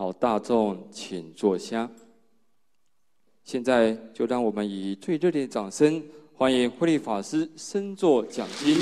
[0.00, 1.90] 好，大众请坐下。
[3.42, 6.00] 现在就让我们以最热烈的掌声
[6.36, 8.76] 欢迎慧立法师升座讲经。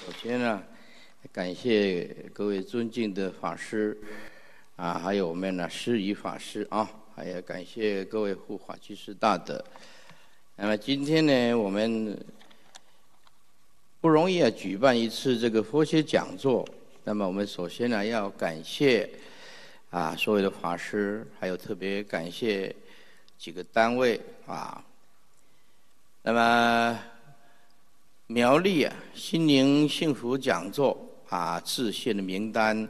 [0.00, 0.60] 首先呢，
[1.30, 3.96] 感谢各位尊敬的法师
[4.74, 9.64] 啊，还有我们的师仪法师啊，还有感谢各位护法居士大德。
[10.56, 12.16] 那么今天呢，我们
[14.04, 16.62] 不容易啊，举办一次这个佛学讲座。
[17.04, 19.08] 那么我们首先呢，要感谢
[19.88, 22.76] 啊所有的法师，还有特别感谢
[23.38, 24.84] 几个单位啊。
[26.22, 27.00] 那么
[28.26, 30.94] 苗栗啊心灵幸福讲座
[31.30, 32.86] 啊致谢的名单，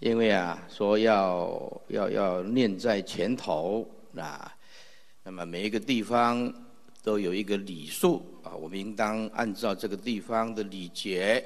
[0.00, 4.54] 因为啊说要要要念在前头啊，
[5.22, 6.52] 那么每一个地方
[7.04, 11.44] 都有一个礼数啊，我们应当按照这个地方的礼节。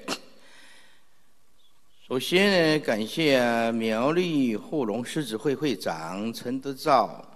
[2.06, 7.28] 首先呢，感谢苗栗护龙狮子会会长陈德照，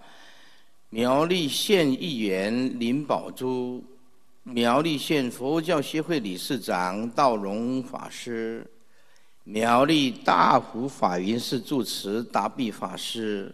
[0.88, 3.82] 苗栗县议员林宝珠，
[4.44, 8.64] 苗栗县佛教协会理事长道荣法师，
[9.42, 13.52] 苗栗大湖法云寺住持达碧法师，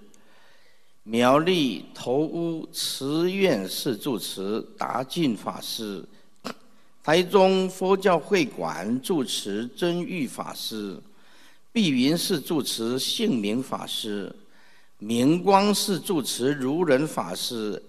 [1.11, 6.05] 苗栗头屋慈院寺住持达进法师，
[7.03, 11.01] 台中佛教会馆住持真玉法师。
[11.73, 14.31] 碧云寺住持姓名法师，
[14.99, 17.83] 明光寺住持如人法师，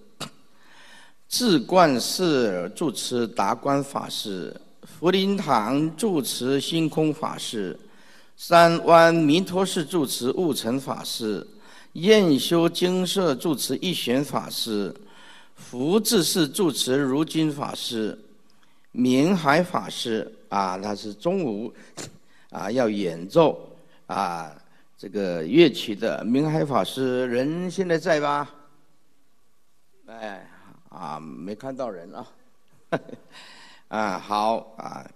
[1.27, 7.77] 智冠寺住持达观法师，福林堂住持星空法师，
[8.37, 11.45] 三湾弥陀寺住持悟成法师，
[12.01, 14.93] 燕修精舍住持一玄法师，
[15.55, 18.17] 福智寺住持如金法师，
[18.91, 21.73] 明海法师啊，他是中午
[22.49, 23.65] 啊要演奏。
[24.07, 24.51] 啊，
[24.97, 28.49] 这个乐器的明海法师人现在在吧？
[30.07, 30.49] 哎，
[30.89, 32.27] 啊，没看到人啊。
[33.89, 35.07] 啊，好啊。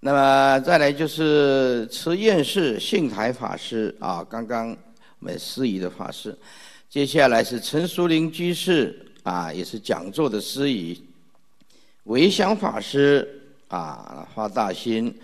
[0.00, 4.76] 那么再来就是慈验寺信台法师啊，刚刚
[5.18, 6.36] 我们司仪的法师。
[6.88, 11.02] 接下来是陈淑玲居士啊，也是讲座的司仪。
[12.04, 15.14] 维祥法师啊，花大心。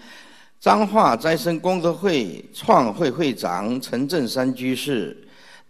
[0.61, 5.17] 彰化斋生功德会创会会长陈正山居士，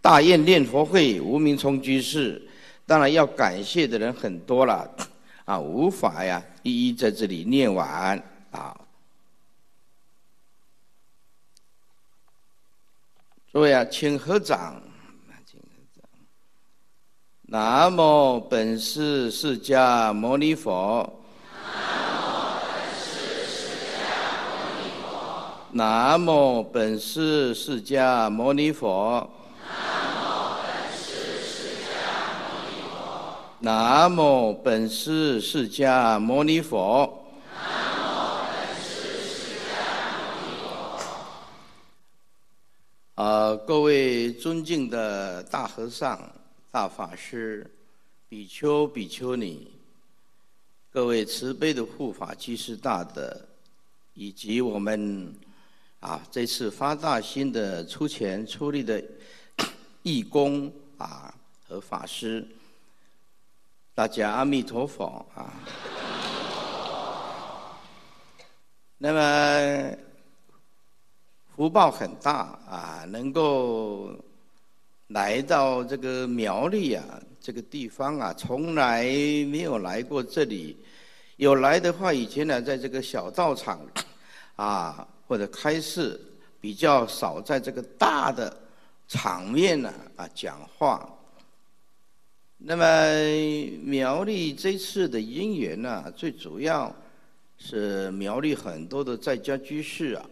[0.01, 2.39] 大雁念佛会吴明聪居士，
[2.85, 4.87] 当然要感谢的人很多了，
[5.45, 8.79] 啊，无法呀一一在这里念完啊。
[13.53, 14.81] 诸位啊，请合掌。
[17.43, 21.07] 南无本师释迦牟尼佛。
[25.71, 29.29] 南无本师释迦牟尼佛。
[29.43, 29.79] 南
[30.19, 32.89] 无本师释迦牟尼佛。
[33.59, 37.19] 南无本师释迦牟尼佛。
[43.15, 46.19] 啊，各位尊敬的大和尚、
[46.71, 47.69] 大法师、
[48.27, 49.71] 比丘、比丘尼，
[50.91, 53.39] 各位慈悲的护法居士大德，
[54.13, 55.33] 以及我们。
[55.99, 59.01] 啊，这次发大心的出钱出力的
[60.01, 61.33] 义工啊
[61.65, 62.45] 和法师，
[63.95, 65.53] 大家阿弥陀佛啊。
[68.97, 69.97] 那么
[71.55, 74.11] 福报很大啊，能够
[75.07, 77.03] 来到这个苗栗啊
[77.39, 80.77] 这个地方啊，从来没有来过这里。
[81.37, 83.79] 有来的话，以前呢在这个小道场
[84.55, 85.07] 啊。
[85.25, 86.19] 或者开示
[86.59, 88.55] 比较少，在这个大的
[89.07, 91.09] 场面呢啊讲话。
[92.57, 92.85] 那么
[93.81, 96.93] 苗栗这次的因缘呢，最主要
[97.57, 100.25] 是苗栗很多的在家居士啊，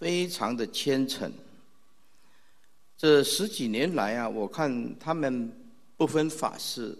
[0.00, 1.30] 非常的虔诚。
[2.96, 5.52] 这十几年来啊，我看他们
[5.94, 6.96] 不分法师，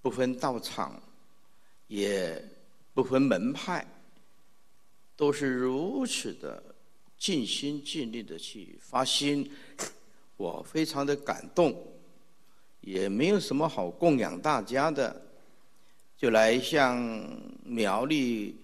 [0.00, 1.00] 不分道场，
[1.86, 2.44] 也
[2.92, 3.86] 不分门派。
[5.14, 6.60] 都是如此的
[7.16, 9.48] 尽心尽力的去发心，
[10.36, 11.86] 我非常的感动，
[12.80, 15.22] 也没有什么好供养大家的，
[16.16, 17.00] 就来向
[17.62, 18.56] 苗栗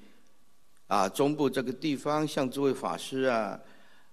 [0.89, 3.61] 啊中部这个地方，向诸位法师啊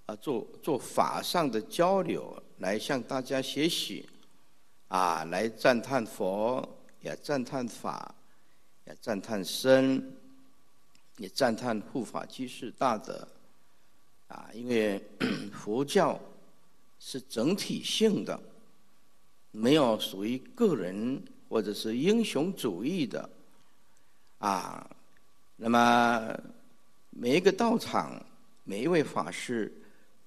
[0.05, 4.07] 啊做做法上的交流，来向大家学习，
[4.87, 8.13] 啊来赞叹佛，也赞叹法，
[8.85, 10.13] 也赞叹僧。
[11.17, 13.25] 也赞叹护法居士大德，
[14.27, 15.01] 啊，因为
[15.53, 16.19] 佛教
[16.99, 18.37] 是整体性的，
[19.51, 23.29] 没有属于个人或者是英雄主义的，
[24.39, 24.85] 啊，
[25.55, 26.37] 那么
[27.17, 28.21] 每一个道场，
[28.65, 29.73] 每一位法师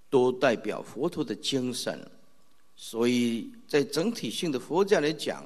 [0.08, 2.00] 都代表佛陀的精神，
[2.74, 5.44] 所以在整体性的佛教来讲，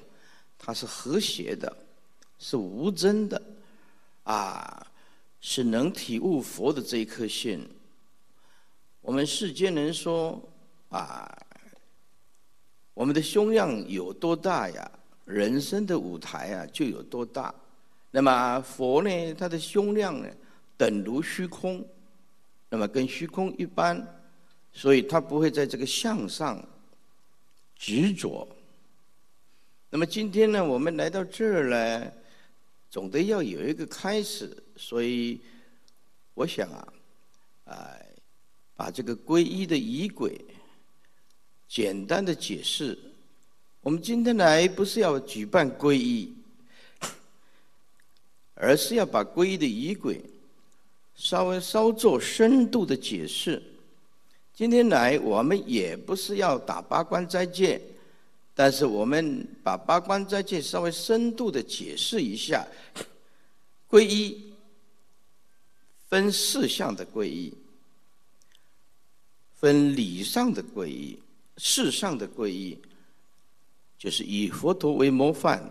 [0.57, 1.77] 它是和谐的，
[2.39, 3.43] 是无争的，
[4.23, 4.87] 啊。
[5.45, 7.69] 是能体悟佛的这一颗心。
[9.01, 10.41] 我们世间人说
[10.89, 11.37] 啊，
[12.95, 14.89] 我们的胸量有多大呀？
[15.25, 17.53] 人生的舞台啊就有多大。
[18.13, 20.29] 那么佛呢，他的胸量呢，
[20.77, 21.87] 等如虚空，
[22.69, 24.07] 那么跟虚空一般，
[24.73, 26.63] 所以他不会在这个相上
[27.77, 28.49] 执着。
[29.91, 32.13] 那么今天呢，我们来到这儿呢。
[32.91, 35.41] 总得要有一个开始，所以
[36.35, 36.93] 我想啊，
[37.65, 38.07] 哎，
[38.77, 40.39] 把这个皈依的仪轨
[41.67, 42.99] 简单的解释。
[43.81, 46.35] 我们今天来不是要举办皈依，
[48.57, 50.23] 而是要把皈依的仪轨
[51.15, 53.63] 稍微稍作深度的解释。
[54.55, 57.81] 今天来我们也不是要打八关斋戒。
[58.55, 62.69] 但是我们把八关斋戒稍微深度的解释一下，
[63.89, 64.53] 皈依
[66.11, 67.51] 分四项的皈依，
[69.59, 71.19] 分理上的皈依，
[71.57, 72.79] 事上的皈依，
[73.99, 75.71] 就是以佛陀为模范，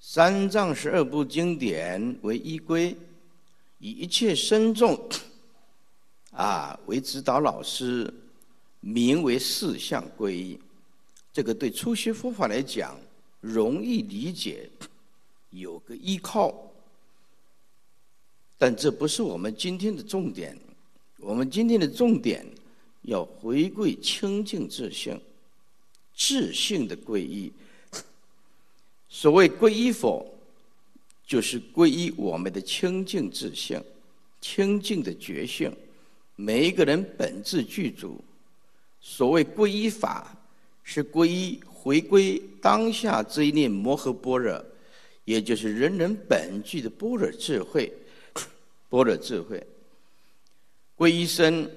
[0.00, 2.96] 三藏十二部经典为依归，
[3.84, 4.98] 以一切僧众
[6.30, 8.10] 啊为指导老师，
[8.80, 10.58] 名为四项皈依。
[11.34, 12.98] 这个对初学佛法来讲
[13.42, 14.70] 容易理解，
[15.50, 16.54] 有个依靠，
[18.56, 20.58] 但这不是我们今天的重点。
[21.18, 22.42] 我们今天的重点
[23.02, 25.20] 要回归清净自性，
[26.16, 27.52] 自性的皈依。
[29.10, 30.33] 所谓皈依佛，
[31.26, 33.82] 就是皈依我们的清净自性、
[34.40, 35.74] 清净的觉性。
[36.36, 38.22] 每一个人本质具足。
[39.00, 40.36] 所谓皈依法。
[40.86, 44.62] 是皈依回归当下这一念摩诃般若，
[45.24, 47.90] 也就是人人本具的般若智慧，
[48.90, 49.66] 般若智慧。
[50.94, 51.70] 皈依身，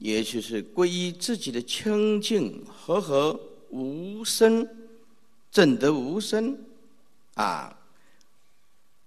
[0.00, 3.38] 也就是皈依自己的清净和合
[3.70, 4.68] 无生，
[5.52, 6.58] 正得无生，
[7.34, 7.77] 啊，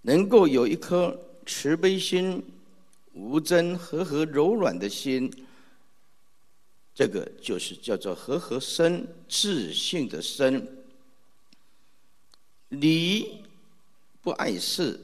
[0.01, 2.43] 能够有一颗慈悲心、
[3.13, 5.31] 无争和和柔软的心。
[6.93, 10.67] 这个就是叫做和和身自信的身，
[12.69, 13.43] 理
[14.21, 14.99] 不碍事，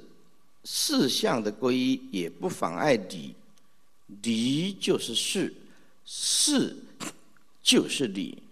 [0.66, 3.34] 事相的归依也不妨碍理，
[4.22, 5.54] 理就是事，
[6.06, 6.76] 事
[7.64, 8.44] 就是理。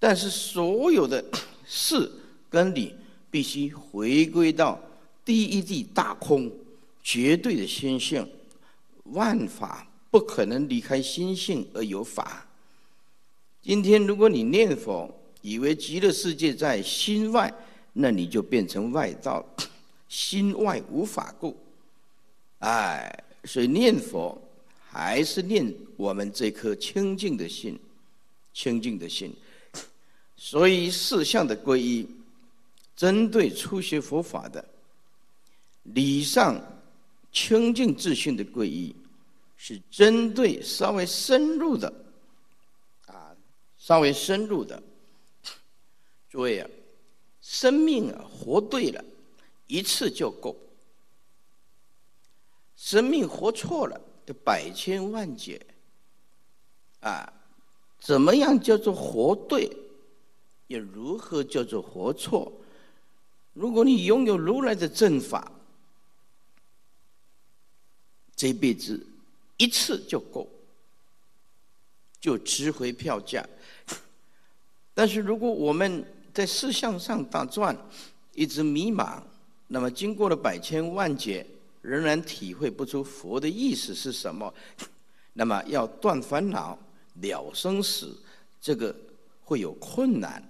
[0.00, 1.24] 但是所有的
[1.66, 2.10] 事
[2.48, 2.94] 跟理
[3.30, 4.80] 必须回归到
[5.24, 6.50] 第一地大空
[7.02, 8.26] 绝对的心性，
[9.04, 9.86] 万法。
[10.12, 12.44] 不可能离开心性而有法。
[13.62, 15.08] 今天如果你念佛，
[15.40, 17.54] 以为极乐世界在心外，
[17.92, 19.46] 那你就变成外道，
[20.08, 21.56] 心外无法故。
[22.58, 24.36] 哎，所以念佛
[24.88, 27.78] 还是念我们这颗清净的心，
[28.52, 29.32] 清净的心。
[30.36, 32.04] 所以四项的皈依，
[32.96, 34.68] 针对初学佛法的
[35.82, 36.60] 礼上
[37.32, 38.94] 清净自信的皈依。
[39.62, 41.92] 是针对稍微深入的，
[43.04, 43.36] 啊，
[43.76, 44.82] 稍微深入的，
[46.30, 46.70] 诸位啊，
[47.42, 49.04] 生命啊活对了，
[49.66, 50.56] 一次就够；
[52.74, 55.60] 生命活错了，就百千万劫。
[57.00, 57.30] 啊，
[58.00, 59.70] 怎么样叫做活对？
[60.68, 62.50] 又如何叫做活错？
[63.52, 65.52] 如果你拥有如来的正法，
[68.40, 68.98] 这辈子。
[69.58, 70.48] 一次就够，
[72.18, 73.46] 就值回票价。
[74.94, 77.76] 但是如果我们在事项上打转，
[78.34, 79.20] 一直迷茫，
[79.66, 81.46] 那么经过了百千万劫，
[81.82, 84.54] 仍然体会不出佛的意思是什么，
[85.34, 86.78] 那么要断烦恼、
[87.16, 88.16] 了生死，
[88.62, 88.96] 这个
[89.44, 90.42] 会有困难，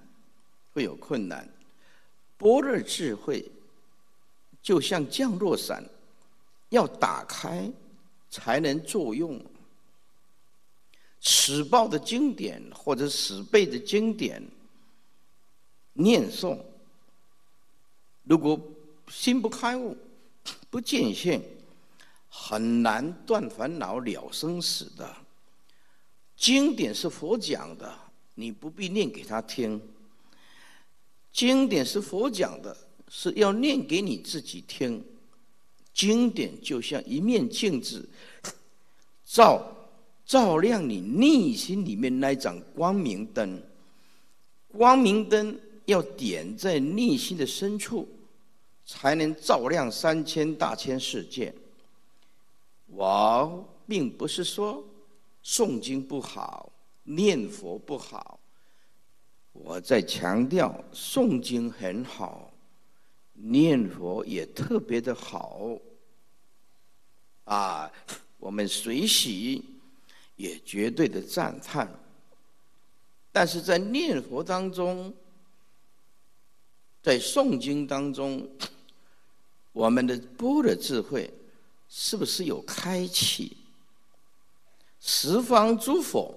[0.73, 1.49] 会有困难。
[2.39, 3.51] 般若智慧
[4.63, 5.85] 就像降落伞，
[6.71, 7.71] 要打开。
[8.31, 9.45] 才能作用。
[11.21, 14.41] 此报的经典或者此背的经典
[15.95, 16.57] 念诵，
[18.23, 18.57] 如果
[19.09, 19.97] 心不开悟，
[20.71, 21.43] 不见性，
[22.29, 25.17] 很难断烦恼了生死的。
[26.37, 27.93] 经典是佛讲的，
[28.37, 29.83] 你不必念给他听。
[31.33, 32.75] 经典是佛讲的，
[33.09, 35.05] 是要念给你自己听。
[36.01, 38.09] 经典就像一面镜子，
[39.23, 39.63] 照
[40.25, 43.63] 照亮你内心里面那盏光明灯。
[44.69, 45.55] 光明灯
[45.85, 48.09] 要点在内心的深处，
[48.87, 51.55] 才能照亮三千大千世界。
[52.87, 54.83] 我并不是说
[55.45, 58.41] 诵经不好，念佛不好。
[59.53, 62.51] 我在强调诵经很好，
[63.35, 65.61] 念佛也特别的好。
[67.51, 67.91] 啊，
[68.39, 69.65] 我们随喜
[70.37, 71.93] 也绝对的赞叹。
[73.33, 75.13] 但是在念佛当中，
[77.03, 78.49] 在诵经当中，
[79.73, 81.29] 我们的般若智慧
[81.89, 83.57] 是不是有开启？
[85.01, 86.33] 十方诸佛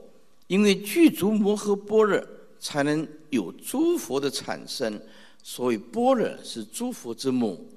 [0.48, 2.28] 因为具足摩诃般若，
[2.60, 5.00] 才能有诸佛的产生。
[5.44, 7.70] 所以般若是诸佛之母。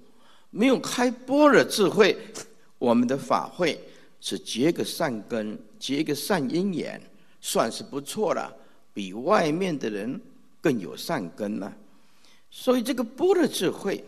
[0.49, 2.17] 没有开般若智慧，
[2.79, 3.81] 我们的法会
[4.21, 7.01] 是结个善根，结个善因缘，
[7.41, 8.55] 算是不错了。
[8.93, 10.19] 比外面的人
[10.61, 11.71] 更有善根呢，
[12.51, 14.03] 所以这个波的智慧，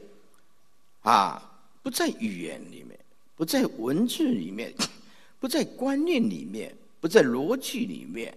[1.03, 2.99] 啊，不在语言里面，
[3.37, 4.73] 不在文字里面，
[5.39, 8.35] 不在观念里面，不在逻辑里面，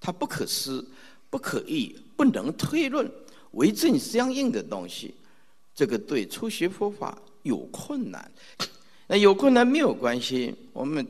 [0.00, 0.84] 它不可思、
[1.30, 3.08] 不可议、不能推论、
[3.52, 5.14] 为正相应的东西，
[5.72, 8.28] 这个对初学佛法有困难。
[9.12, 11.06] 那有困难没有关系，我们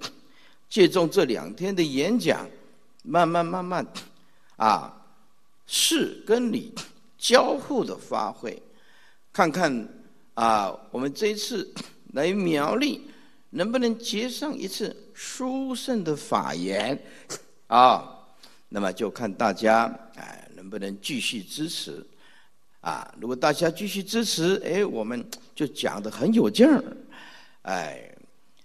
[0.68, 2.44] 借重这两天的演讲，
[3.04, 3.86] 慢慢慢慢。
[4.56, 4.92] 啊，
[5.68, 6.74] 事跟理
[7.16, 8.60] 交互的发挥，
[9.32, 9.88] 看看
[10.34, 11.72] 啊，我们这一次
[12.14, 13.02] 来苗栗，
[13.50, 17.00] 能不能结上一次殊胜的法缘
[17.68, 18.18] 啊？
[18.68, 19.84] 那么就看大家
[20.16, 22.04] 哎，能不能继续支持
[22.80, 23.14] 啊？
[23.20, 26.82] 如果大家继续支持，哎，我们就讲的很有劲儿，
[27.62, 28.08] 哎。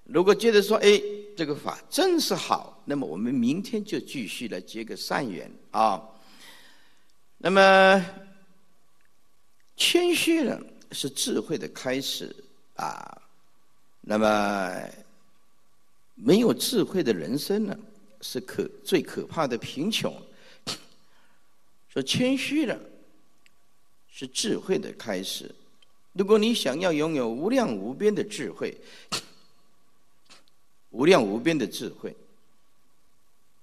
[0.10, 1.02] 如果觉得说，哎，
[1.36, 6.02] 这个法真是好，那么我们明天就继续来结个善缘啊。
[7.38, 8.06] 那么
[9.76, 10.58] 谦虚呢，
[10.94, 12.34] 是智慧的开始
[12.76, 13.22] 啊。
[14.00, 14.82] 那么
[16.16, 17.78] 没有智慧的人生呢，
[18.22, 20.16] 是可最可怕的贫穷。
[21.90, 22.80] 说谦虚呢，
[24.10, 25.54] 是智慧的开始。
[26.18, 28.76] 如果你想要拥有无量无边的智慧。
[30.92, 32.16] 无量无边的智慧，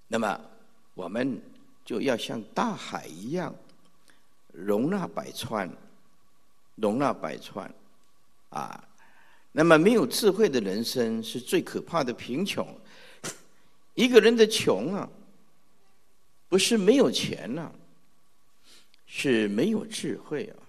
[0.07, 0.41] 那么
[0.93, 1.41] 我们
[1.85, 3.53] 就要像大海一样，
[4.53, 5.69] 容纳百川，
[6.77, 7.69] 容纳百川，
[8.51, 8.87] 啊，
[9.51, 12.65] 那么没有智慧的人生是最可怕的贫穷。
[13.95, 15.09] 一个人的穷啊，
[16.49, 17.73] 不是没有钱呐，
[19.07, 20.63] 是没有智慧啊。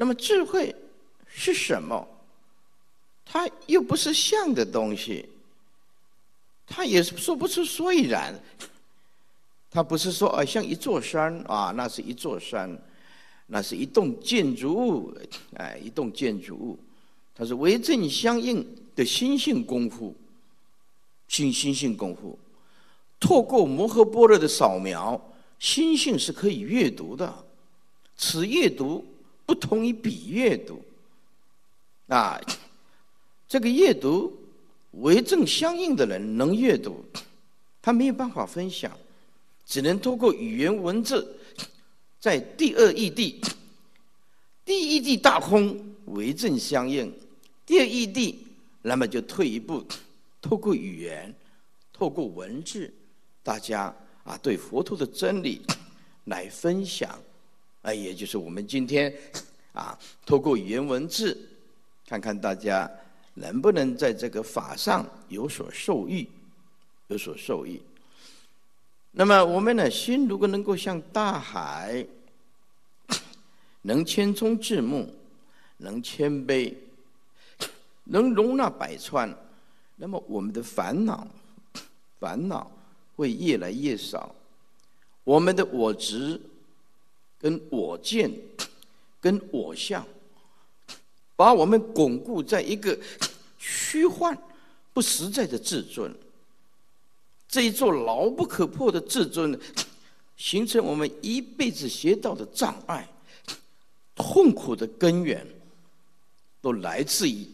[0.00, 0.74] 那么智慧
[1.26, 2.08] 是什么？
[3.22, 5.28] 它又不是像的东西。
[6.66, 8.34] 他也说不出所以然，
[9.70, 12.74] 他不是说啊，像一座山啊，那是一座山，
[13.48, 15.14] 那是一栋建筑物，
[15.56, 16.78] 哎，一栋建筑物，
[17.34, 18.66] 它是为正相应
[18.96, 20.16] 的心性功夫，
[21.28, 22.38] 心心性功夫，
[23.18, 25.20] 透过摩诃般若的扫描，
[25.58, 27.44] 心性是可以阅读的，
[28.16, 29.04] 此阅读
[29.50, 30.80] 不同于比阅读，
[32.06, 32.40] 啊，
[33.48, 34.32] 这个阅读。
[34.92, 37.04] 为正相应的人能阅读，
[37.82, 38.96] 他没有办法分享，
[39.66, 41.36] 只能通过语言文字，
[42.20, 43.40] 在第二异地，
[44.64, 45.76] 第一地大空
[46.06, 47.12] 为正相应，
[47.66, 48.46] 第二异地
[48.82, 49.84] 那么就退一步，
[50.40, 51.34] 透过语言，
[51.92, 52.92] 透过文字，
[53.42, 53.92] 大家
[54.22, 55.60] 啊对佛陀的真理
[56.24, 57.16] 来分享，
[57.82, 59.12] 啊也就是我们今天
[59.72, 61.36] 啊透过语言文字，
[62.06, 62.90] 看看大家。
[63.34, 66.28] 能不能在这个法上有所受益，
[67.06, 67.80] 有所受益？
[69.12, 72.04] 那么我们的心如果能够像大海，
[73.82, 75.14] 能谦冲至目，
[75.78, 76.74] 能谦卑，
[78.04, 79.32] 能容纳百川，
[79.96, 81.26] 那么我们的烦恼，
[82.18, 82.70] 烦恼
[83.14, 84.34] 会越来越少。
[85.22, 86.38] 我们的我执、
[87.40, 88.30] 跟我见、
[89.20, 90.06] 跟我相。
[91.34, 92.98] 把我们巩固在一个
[93.58, 94.36] 虚幻、
[94.92, 96.14] 不实在的自尊，
[97.48, 99.58] 这一座牢不可破的自尊，
[100.36, 103.08] 形成我们一辈子学道的障碍，
[104.14, 105.46] 痛苦的根源，
[106.60, 107.46] 都来自于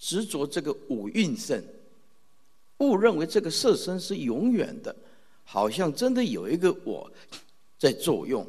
[0.00, 1.64] 执着这个五蕴身，
[2.78, 4.94] 误认为这个色身是永远的，
[5.44, 7.08] 好像真的有一个我
[7.78, 8.44] 在作用。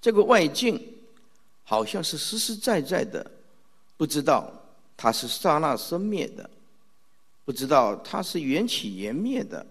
[0.00, 0.80] 这个外境
[1.62, 3.30] 好像是实实在在的，
[3.96, 4.52] 不知道
[4.96, 6.48] 它是刹那生灭的，
[7.44, 9.64] 不知道它是缘起缘灭的，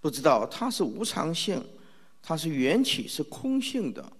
[0.00, 1.64] 不知道它是无常性，
[2.22, 4.12] 它是缘起是空性的。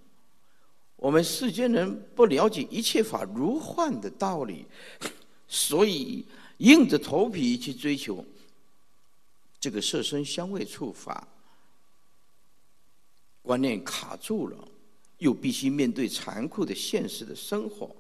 [0.97, 4.65] 我们世间人不了解一切法如幻的道理，
[5.49, 6.25] 所以
[6.59, 8.25] 硬着头皮去追求
[9.61, 11.27] 这个色身香味触法，
[13.43, 14.57] 观念卡住了。
[15.23, 17.95] 又必须面对残酷的现实的生活，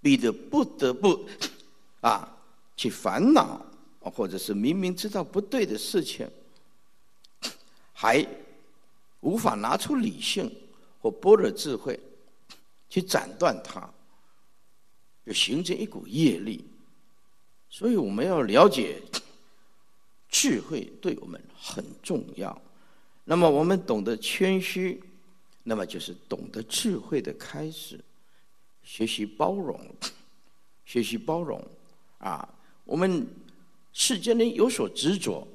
[0.00, 1.26] 逼得不得不
[2.00, 2.36] 啊
[2.76, 3.60] 去烦恼，
[3.98, 6.30] 或者是明明知道不对的事情，
[7.92, 8.24] 还
[9.22, 10.48] 无法拿出理性
[11.00, 11.98] 或般若智慧
[12.88, 13.92] 去斩断它，
[15.26, 16.64] 就形成一股业力。
[17.68, 19.02] 所以我们要了解
[20.28, 22.56] 智慧对我们很重要。
[23.24, 25.02] 那么我们懂得谦虚。
[25.64, 27.98] 那么就是懂得智慧的开始，
[28.82, 29.80] 学习包容，
[30.84, 31.64] 学习包容
[32.18, 32.48] 啊！
[32.84, 33.26] 我们
[33.92, 35.46] 世间人有所执着，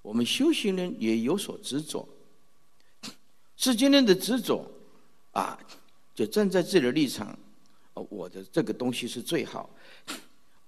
[0.00, 2.08] 我们修行人也有所执着。
[3.56, 4.66] 世间人的执着
[5.32, 5.58] 啊，
[6.14, 7.38] 就站在自己的立场，
[7.92, 9.68] 我的这个东西是最好，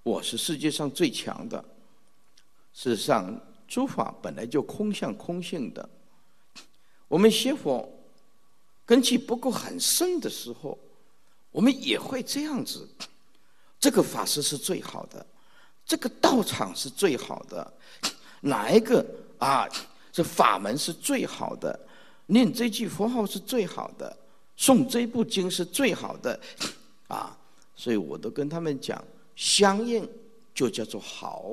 [0.02, 1.64] 我是世界上最强的。
[2.74, 5.88] 事实上，诸法本来就空相空性的。
[7.14, 7.88] 我们学佛
[8.84, 10.76] 根基不够很深的时候，
[11.52, 12.88] 我们也会这样子。
[13.78, 15.24] 这个法师是最好的，
[15.86, 17.72] 这个道场是最好的，
[18.40, 19.06] 哪一个
[19.38, 19.64] 啊？
[20.10, 21.78] 这法门是最好的，
[22.26, 24.16] 念这句佛号是最好的，
[24.58, 26.40] 诵这部经是最好的，
[27.06, 27.38] 啊！
[27.76, 29.00] 所以我都跟他们讲，
[29.36, 30.04] 相应
[30.52, 31.52] 就叫做好，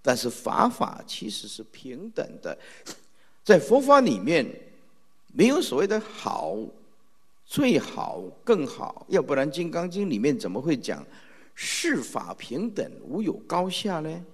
[0.00, 2.58] 但是法法其实是平等的，
[3.44, 4.50] 在佛法里面。
[5.36, 6.56] 没有所谓的好、
[7.44, 11.04] 最好、更好，要不然《金刚经》里面怎么会讲
[11.56, 14.24] “世法平等，无有高下”呢？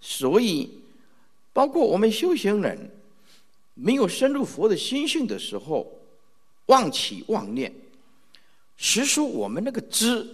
[0.00, 0.68] 所以，
[1.52, 2.90] 包括我们修行人，
[3.74, 5.86] 没有深入佛的心性的时候，
[6.66, 7.72] 妄起妄念，
[8.76, 10.26] 实说我们那个知，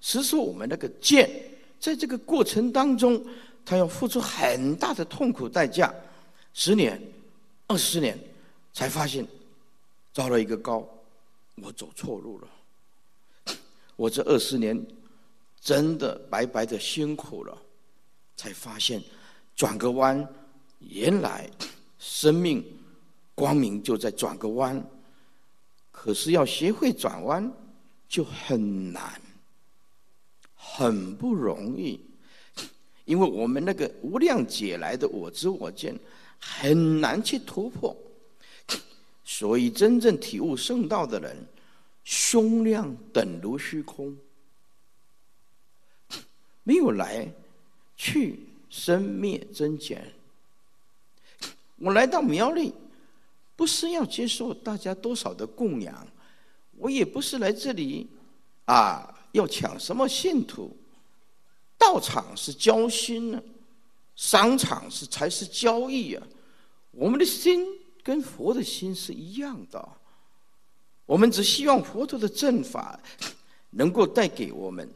[0.00, 1.28] 实说我们那个见，
[1.78, 3.22] 在这个过程当中，
[3.62, 5.94] 他要付出很大的痛苦代价，
[6.54, 6.98] 十年、
[7.66, 8.18] 二十年。
[8.72, 9.26] 才发现，
[10.12, 10.88] 遭了一个高，
[11.56, 12.48] 我走错路了。
[13.96, 14.80] 我这二十年
[15.60, 17.56] 真的白白的辛苦了，
[18.36, 19.02] 才发现
[19.54, 20.26] 转个弯，
[20.78, 21.50] 原来
[21.98, 22.64] 生命
[23.34, 24.82] 光明就在转个弯。
[25.90, 27.52] 可是要学会转弯
[28.08, 29.20] 就很难，
[30.54, 32.00] 很不容易，
[33.04, 35.94] 因为我们那个无量劫来的我知我见
[36.38, 37.94] 很难去突破。
[39.40, 41.34] 所以，真正体悟圣道的人，
[42.04, 44.14] 胸量等如虚空，
[46.62, 47.26] 没有来
[47.96, 50.12] 去生灭增减。
[51.76, 52.74] 我来到苗栗，
[53.56, 56.06] 不是要接受大家多少的供养，
[56.76, 58.06] 我也不是来这里
[58.66, 60.76] 啊要抢什么信徒。
[61.78, 63.42] 道场是交心呢，
[64.16, 66.22] 商场是才是交易啊，
[66.90, 67.79] 我们的心。
[68.02, 69.88] 跟佛的心是一样的，
[71.06, 72.98] 我们只希望佛陀的正法
[73.70, 74.88] 能够带给我们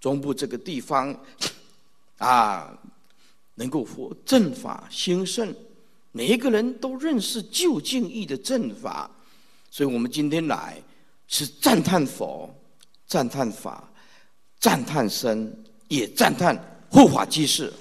[0.00, 1.14] 中部这个地方
[2.18, 2.76] 啊，
[3.54, 5.54] 能够佛正法兴盛，
[6.12, 9.10] 每一个人都认识究竟义的正法，
[9.70, 10.80] 所以我们今天来
[11.26, 12.48] 是赞叹佛、
[13.06, 13.88] 赞叹法、
[14.60, 16.56] 赞叹身，也赞叹
[16.90, 17.72] 护法居士。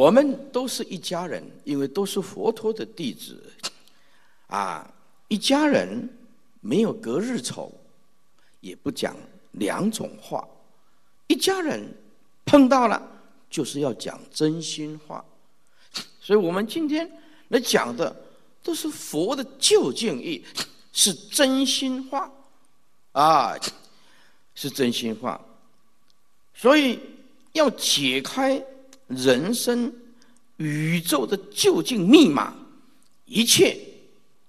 [0.00, 3.38] 我们都是一家人，因为都是佛陀的弟子，
[4.46, 4.90] 啊，
[5.28, 6.08] 一家人
[6.62, 7.70] 没有隔日仇，
[8.60, 9.14] 也不讲
[9.50, 10.42] 两种话，
[11.26, 11.86] 一家人
[12.46, 13.06] 碰到了
[13.50, 15.22] 就是要讲真心话，
[16.18, 17.06] 所以我们今天
[17.48, 18.24] 来讲的
[18.62, 20.42] 都是佛的究竟义，
[20.94, 22.32] 是真心话，
[23.12, 23.54] 啊，
[24.54, 25.38] 是真心话，
[26.54, 26.98] 所以
[27.52, 28.64] 要解开。
[29.10, 29.92] 人生、
[30.56, 32.54] 宇宙的究竟密码，
[33.26, 33.76] 一切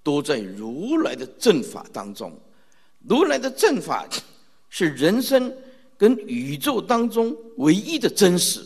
[0.02, 2.32] 都在如来的正法当中。
[3.08, 4.08] 如来的正法
[4.70, 5.52] 是人生
[5.98, 8.64] 跟宇宙当中唯一的真实。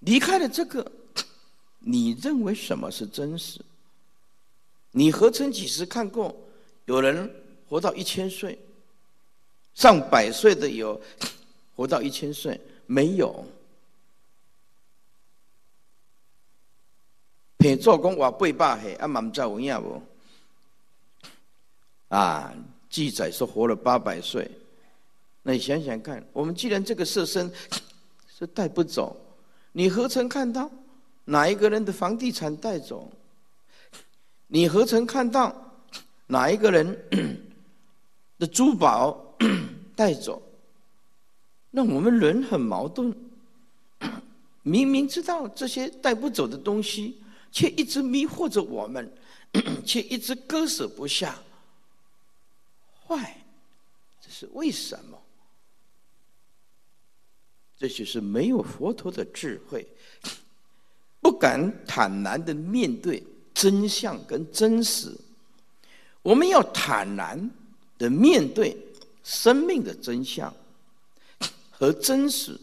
[0.00, 0.90] 离开了这个，
[1.78, 3.60] 你认为什么是真实？
[4.90, 6.34] 你何曾几时看过
[6.86, 7.30] 有人
[7.68, 8.58] 活到一千岁，
[9.74, 11.00] 上百岁的有，
[11.76, 13.44] 活到一千岁没有？
[17.62, 20.02] 骗做工话八百岁，啊，嘛唔知有影无？
[22.08, 22.52] 啊，
[22.90, 24.50] 记载说活了八百岁。
[25.44, 27.48] 那你想想看，我们既然这个色身
[28.36, 29.16] 是带不走，
[29.70, 30.68] 你何曾看到
[31.24, 33.08] 哪一个人的房地产带走？
[34.48, 35.54] 你何曾看到
[36.26, 36.98] 哪一个人
[38.40, 39.36] 的珠宝
[39.94, 40.42] 带走？
[41.70, 43.14] 那我们人很矛盾，
[44.62, 47.21] 明明知道这些带不走的东西，
[47.52, 49.08] 却一直迷惑着我们，
[49.86, 51.38] 却一直割舍不下。
[53.06, 53.40] 坏，
[54.20, 55.22] 这是为什么？
[57.78, 59.86] 这就是没有佛陀的智慧，
[61.20, 63.22] 不敢坦然的面对。
[63.54, 65.14] 真相跟真实，
[66.22, 67.50] 我们要坦然
[67.98, 68.74] 的面对
[69.22, 70.52] 生命的真相
[71.70, 72.58] 和真实，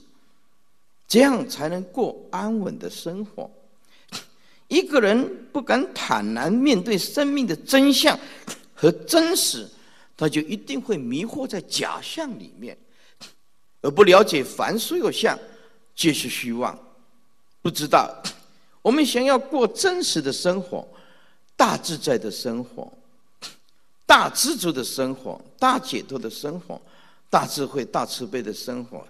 [1.08, 3.50] 这样才能过安稳的生活。
[4.70, 8.18] 一个人不敢坦然面对生命的真相
[8.74, 9.68] 和真实，
[10.16, 12.78] 他就一定会迷惑在假象里面，
[13.82, 15.38] 而不了解凡所有相
[15.94, 16.78] 皆是虚妄，
[17.62, 18.10] 不知道。
[18.82, 20.88] 我们想要过真实的生活，
[21.58, 22.92] 大自在的生活，
[24.06, 26.82] 大知足的生活，大解脱的生活，
[27.30, 29.06] 大智慧、大慈悲的生活，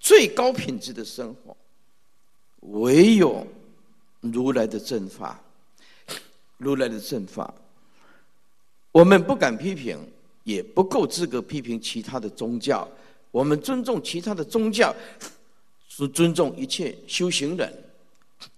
[0.00, 1.56] 最高品质的生活，
[2.60, 3.46] 唯有
[4.30, 5.40] 如来的正法，
[6.58, 7.52] 如来的正法。
[8.92, 9.98] 我们不敢批评，
[10.44, 12.88] 也不够资格批评其他的宗教。
[13.30, 14.94] 我们尊重其他的宗教，
[15.88, 17.72] 是尊重一切修行人。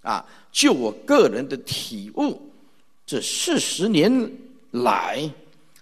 [0.01, 2.41] 啊，就我个人的体悟，
[3.05, 4.31] 这四十年
[4.71, 5.29] 来，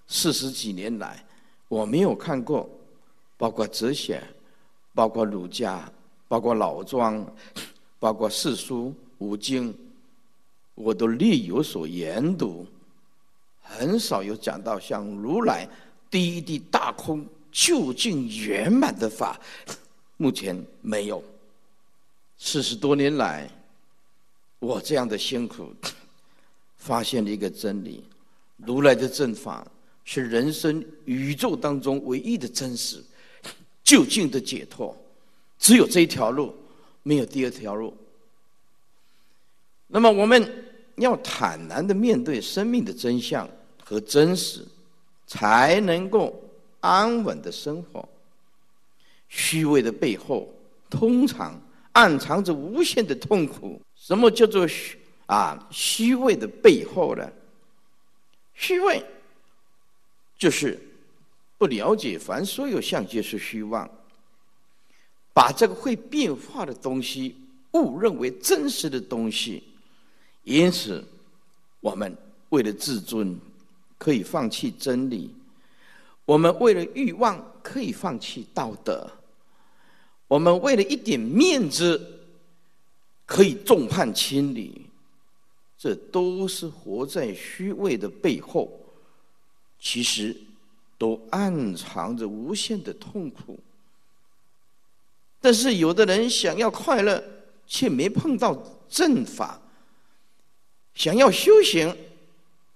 [0.07, 1.25] 四十几年来，
[1.67, 2.69] 我没有看过，
[3.37, 4.23] 包括哲学，
[4.93, 5.91] 包括儒家，
[6.27, 7.25] 包括老庄，
[7.99, 9.73] 包括四书五经，
[10.75, 12.65] 我都略有所研读，
[13.61, 15.67] 很少有讲到像如来
[16.09, 19.39] 第一地大空究竟圆满的法，
[20.17, 21.23] 目前没有。
[22.37, 23.49] 四十多年来。
[24.59, 25.71] 我这样的辛苦，
[26.77, 28.03] 发现了一个真理：
[28.55, 29.63] 如来的正法
[30.03, 32.99] 是人生宇宙当中唯一的真实、
[33.83, 34.97] 究竟的解脱。
[35.59, 36.55] 只有这一条路，
[37.03, 37.95] 没有第二条路。
[39.87, 40.65] 那么，我们
[40.97, 43.49] 要坦然的面对生命的真相
[43.81, 44.65] 和真实，
[45.25, 46.37] 才能够
[46.81, 48.07] 安稳的生活。
[49.29, 50.53] 虚伪的背后，
[50.89, 51.59] 通常
[51.93, 53.81] 暗藏着无限的痛苦。
[53.95, 55.67] 什么叫做虚啊？
[55.71, 57.31] 虚伪的背后呢？
[58.53, 59.03] 虚伪
[60.37, 60.77] 就是
[61.57, 63.89] 不了解凡所有相皆是虚妄，
[65.33, 67.35] 把这个会变化的东西
[67.71, 69.63] 误认为真实的东西。
[70.47, 71.03] 因此，
[71.81, 72.15] 我们
[72.49, 73.37] 为了自尊
[73.97, 75.29] 可以放弃真理；
[76.25, 79.07] 我们为了欲望可以放弃道德；
[80.27, 82.13] 我们为了一点面子。
[83.29, 84.85] 可以众叛亲离，
[85.77, 88.71] 这都是活在虚伪的背后，
[89.77, 90.33] 其实
[90.97, 93.59] 都暗藏着无限的痛苦。
[95.41, 97.21] 但是有的人想要快乐，
[97.67, 98.57] 却没碰到
[98.87, 99.59] 正法；
[100.97, 101.95] 想要修行，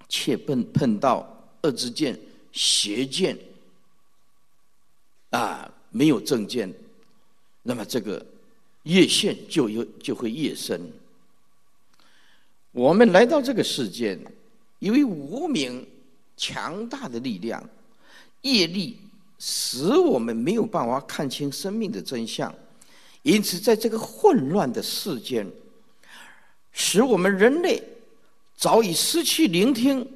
[0.08, 1.28] 却碰碰到
[1.64, 2.18] 恶之见、
[2.54, 3.38] 邪见，
[5.32, 6.74] 啊，没有正见，
[7.64, 8.26] 那么这个。
[8.86, 10.92] 越陷就有就会越深。
[12.72, 14.18] 我们来到这个世界，
[14.80, 15.88] 因为无名
[16.36, 17.64] 强大的力量，
[18.42, 18.98] 业力
[19.38, 22.52] 使我们没有办法看清生命的真相，
[23.22, 25.48] 因此在这个混乱的世间，
[26.72, 27.84] 使我们人类
[28.62, 30.08] 早已失去聆听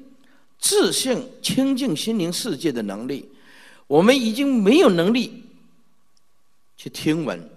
[0.56, 3.28] 自信清净心灵世界的能力，
[3.88, 5.42] 我们已经没有能力
[6.76, 7.50] 去听闻。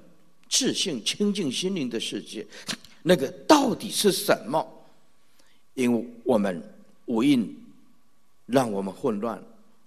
[0.50, 2.44] 自信清净心灵的世界，
[3.04, 4.68] 那个到底是什么？
[5.76, 6.60] 因为我们
[7.06, 7.56] 无印
[8.48, 9.40] 让我们混乱，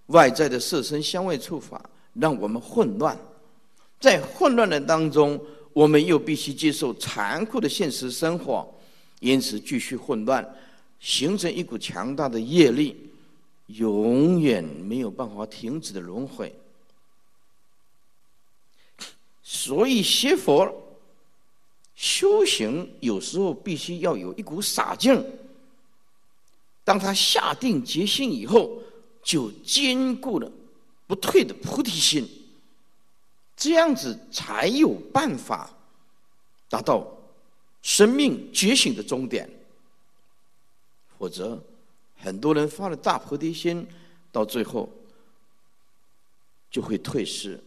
[0.07, 1.85] 外在的色身香味触法
[2.15, 3.19] 让我们混乱，
[3.99, 5.41] 在混乱的当中，
[5.73, 8.73] 我们又必须接受残酷的现实生活，
[9.19, 10.49] 因此继续混乱，
[11.03, 12.97] 形成一股强大的业力，
[13.67, 16.55] 永远没有办法停止的轮回。
[19.43, 20.73] 所以学佛
[21.97, 25.25] 修行有时候必须要有一股傻劲儿。
[26.85, 28.81] 当他下定决心以后，
[29.25, 30.51] 就坚固了
[31.09, 32.29] 不退的菩提心，
[33.57, 35.69] 这样子才有办法
[36.69, 37.05] 达到
[37.83, 39.51] 生命觉醒的终点。
[41.23, 41.63] 否则，
[42.17, 43.87] 很多人发了大菩提心，
[44.33, 44.89] 到最后
[46.69, 47.63] 就会退失，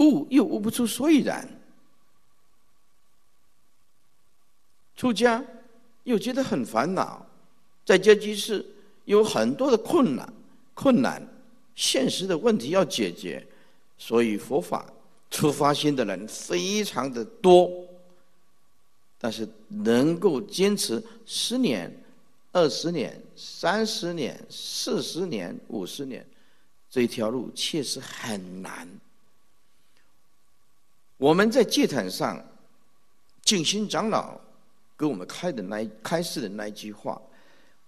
[0.00, 1.48] 悟又悟不出所以然，
[4.94, 5.42] 出家
[6.04, 7.24] 又觉得很烦恼，
[7.86, 8.66] 在家居士。
[9.06, 10.30] 有很多的困难，
[10.74, 11.26] 困难，
[11.74, 13.44] 现实的问题要解决，
[13.96, 14.84] 所以佛法
[15.30, 17.68] 出发心的人非常的多，
[19.22, 21.94] 但是能够坚持十年、
[22.52, 26.26] 二十年、三十年、四十年、五十年，
[26.88, 28.88] 这条路确实很难。
[31.18, 32.42] 我们在戒坛上，
[33.42, 34.40] 静心长老
[34.96, 37.20] 给我们开的那开示的那一句话，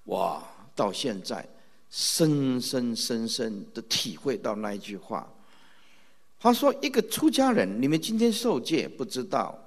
[0.04, 0.46] 哇！
[0.74, 1.46] 到现在，
[1.90, 5.30] 深深深深的体会到那一句话。
[6.40, 9.61] 他说：“一个出家人，你们今天受戒不知道。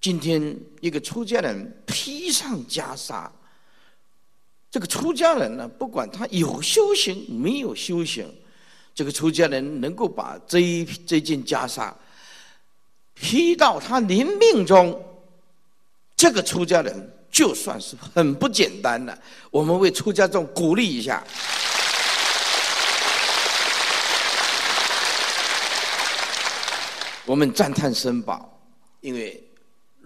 [0.00, 3.28] 今天一个出家人披上袈裟，
[4.70, 8.32] 这个出家人呢，不管他有修行没有修行，
[8.94, 11.92] 这个出家人能够把这一这件袈裟
[13.14, 15.04] 披到他临命中，
[16.16, 19.16] 这个出家人。”就算是很不简单了，
[19.50, 21.22] 我们为出家众鼓励一下。
[27.26, 28.58] 我们赞叹僧宝，
[29.02, 29.47] 因为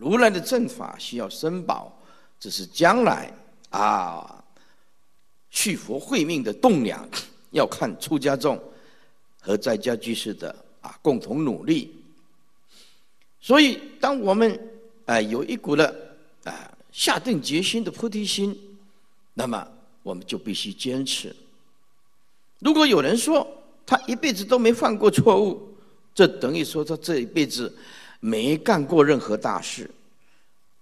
[0.02, 1.96] 如来的正法需要僧宝，
[2.40, 3.32] 这是将来
[3.70, 4.44] 啊
[5.48, 7.08] 去佛慧命的栋梁，
[7.52, 8.60] 要看出家众
[9.40, 11.94] 和在家居士的啊共同努力。
[13.40, 14.60] 所以，当我们
[15.06, 16.68] 啊有一股的啊。
[16.92, 18.54] 下定决心的菩提心，
[19.32, 19.66] 那么
[20.02, 21.34] 我们就必须坚持。
[22.58, 23.48] 如果有人说
[23.86, 25.74] 他一辈子都没犯过错误，
[26.14, 27.74] 这等于说他这一辈子
[28.24, 29.90] 没干过任何大事。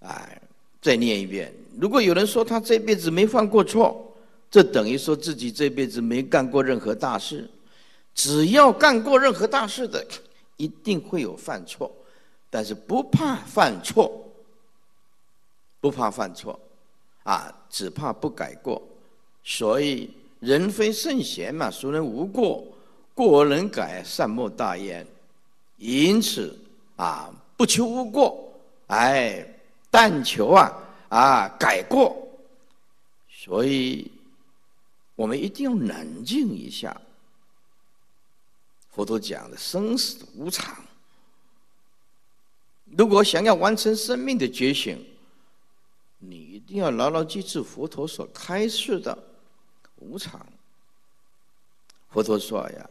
[0.01, 0.39] 哎，
[0.79, 4.15] 再念一遍：如果有人说他这辈子没犯过错，
[4.51, 7.49] 这等于说自己这辈子没干过任何大事。
[8.13, 10.05] 只要干过任何大事的，
[10.57, 11.91] 一定会有犯错，
[12.49, 14.27] 但是不怕犯错。
[15.79, 16.59] 不怕犯错，
[17.23, 18.79] 啊，只怕不改过。
[19.43, 22.63] 所以人非圣贤嘛，孰能无过？
[23.15, 25.05] 过而能改，善莫大焉。
[25.77, 26.55] 因此
[27.01, 28.53] 啊，不求无过，
[28.87, 29.43] 哎，
[29.89, 30.71] 但求啊
[31.09, 32.15] 啊改过。
[33.29, 34.11] 所以
[35.15, 36.95] 我们一定要冷静一下。
[38.91, 40.75] 佛陀讲的生死无常，
[42.85, 45.03] 如果想要完成生命的觉醒。
[46.23, 49.17] 你一定要牢牢记住佛陀所开示的
[49.95, 50.45] 无常。
[52.11, 52.89] 佛陀说呀：“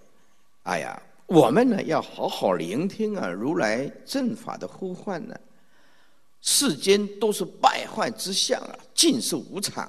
[0.66, 5.38] 哎呀，我们呢要好好聆听啊，如来正法的呼唤呢。
[6.42, 9.88] 世间都是败坏之相啊，尽是无常。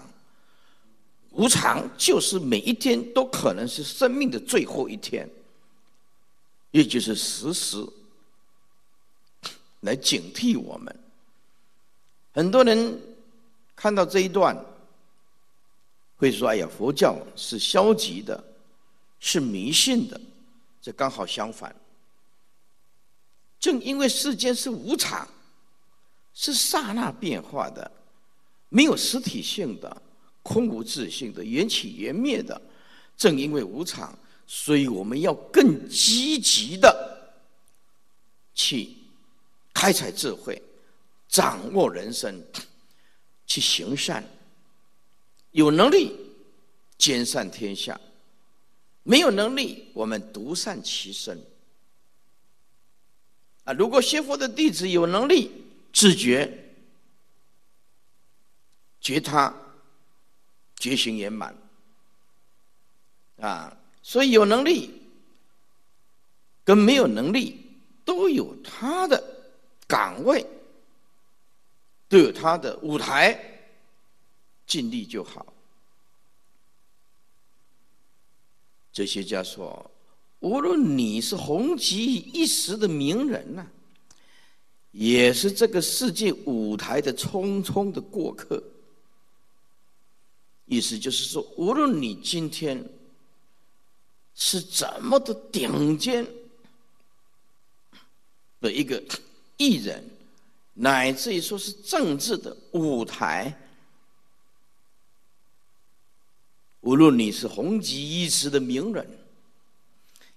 [1.32, 5.28] 无常就是每一天都可能是生命的最后一天，
[6.70, 7.84] 也就是时时
[9.80, 10.96] 来警惕我们。
[12.34, 13.00] 很多人。”
[13.74, 14.56] 看到这一段，
[16.18, 18.44] 会说：“哎呀，佛教是消极的，
[19.20, 20.22] 是迷信的。”
[20.82, 21.76] 这刚好相反。
[23.60, 25.28] 正因为世间是无常，
[26.34, 27.92] 是刹那变化的，
[28.70, 30.02] 没有实体性的，
[30.42, 32.60] 空无自性的，缘起缘灭的。
[33.16, 34.18] 正因为无常，
[34.48, 37.34] 所以我们要更积极的
[38.56, 38.98] 去
[39.74, 40.62] 开采智慧，
[41.28, 42.44] 掌握人生。
[43.48, 44.24] 去行善，
[45.52, 46.16] 有能力
[46.98, 48.00] 兼善天下；
[49.12, 51.38] 没有能力，我们独善其身。
[53.66, 55.52] 啊，如果学佛的弟子有能力
[55.92, 56.72] 自觉、
[59.02, 59.54] 觉他、
[60.78, 61.54] 觉醒圆满，
[63.42, 64.90] 啊，所以有能力
[66.64, 67.70] 跟没有能力
[68.06, 69.22] 都有他的
[69.90, 70.48] 岗位。
[72.08, 73.38] 都有他的舞台，
[74.68, 75.51] 尽力就好。
[78.92, 79.90] 哲学家说
[80.40, 83.66] ：“无论你是红极一时的名人呐，
[84.92, 88.62] 也是这个世界舞台的匆匆的过客。”
[90.66, 92.84] 意思就是说，无论你今天
[94.36, 96.26] 是怎么的顶尖
[98.60, 99.04] 的一个
[99.58, 100.04] 艺人。
[100.74, 103.54] 乃至于说是政治的舞台，
[106.92, 109.08] 无论你是红极一时的名人，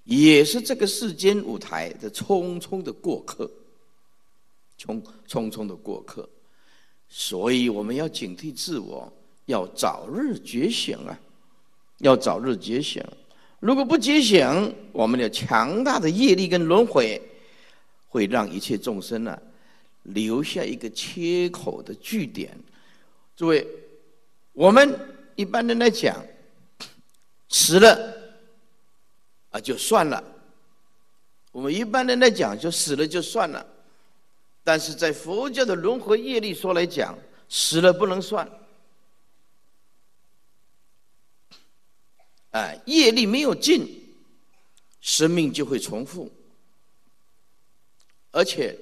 [0.04, 3.50] 也是这个世间舞台的匆匆的过客，
[4.78, 6.28] 匆匆匆的过客。
[7.08, 9.12] 所以我们要警惕自我，
[9.46, 11.18] 要早日觉醒啊！
[11.98, 13.02] 要早日觉醒。
[13.58, 14.46] 如果不觉醒，
[14.92, 17.20] 我们的强大的业力跟轮回，
[18.06, 19.36] 会让一切众生呢，
[20.04, 22.56] 留下一个切口的据点。
[23.34, 23.66] 诸位，
[24.52, 24.96] 我们
[25.34, 26.24] 一般人来讲。
[27.48, 28.14] 死了
[29.50, 30.22] 啊，就算了。
[31.52, 33.64] 我们一般人来讲，就死了就算了。
[34.64, 37.16] 但是在佛教的轮回业力说来讲，
[37.48, 38.50] 死了不能算。
[42.50, 43.86] 哎，业力没有尽，
[45.00, 46.32] 生命就会重复，
[48.32, 48.76] 而且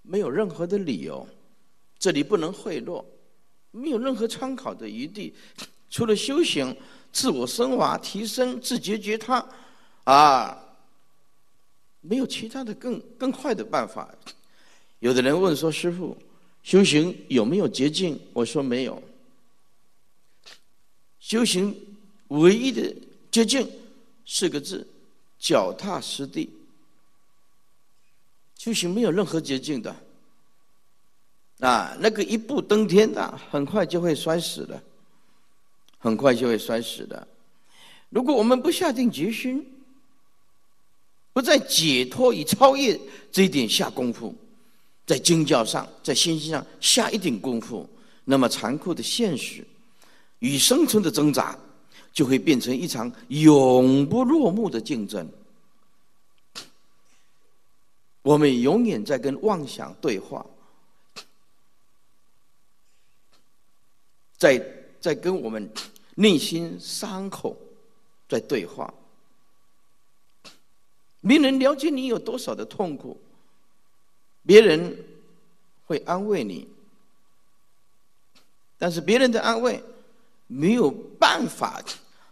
[0.00, 1.28] 没有任何的理由，
[1.98, 3.04] 这里不能贿赂，
[3.72, 5.34] 没有任何参考的余地，
[5.90, 6.74] 除了修行。
[7.12, 9.44] 自我升华、提升、自觉觉他，
[10.04, 10.56] 啊，
[12.00, 14.08] 没有其他的更更快的办法。
[15.00, 16.16] 有的人问说：“师傅，
[16.62, 19.02] 修行有没有捷径？”我说：“没有。
[21.18, 21.74] 修行
[22.28, 22.94] 唯一的
[23.30, 23.68] 捷径
[24.26, 24.86] 四个字：
[25.38, 26.50] 脚踏实地。
[28.56, 29.96] 修行没有任何捷径的，
[31.60, 34.80] 啊，那个一步登天的，很快就会摔死的。”
[36.02, 37.28] 很快就会摔死的。
[38.08, 39.64] 如果我们不下定决心，
[41.34, 42.98] 不在解脱与超越
[43.30, 44.34] 这一点下功夫，
[45.04, 47.86] 在经教上、在心性上下一点功夫，
[48.24, 49.62] 那么残酷的现实
[50.38, 51.56] 与生存的挣扎，
[52.14, 55.30] 就会变成一场永不落幕的竞争。
[58.22, 60.46] 我们永远在跟妄想对话，
[64.38, 64.80] 在。
[65.00, 65.66] 在跟我们
[66.16, 67.56] 内心伤口
[68.28, 68.92] 在对话，
[71.20, 73.20] 没人了解你有多少的痛苦，
[74.44, 74.96] 别人
[75.86, 76.68] 会安慰你，
[78.78, 79.82] 但是别人的安慰
[80.46, 81.82] 没有办法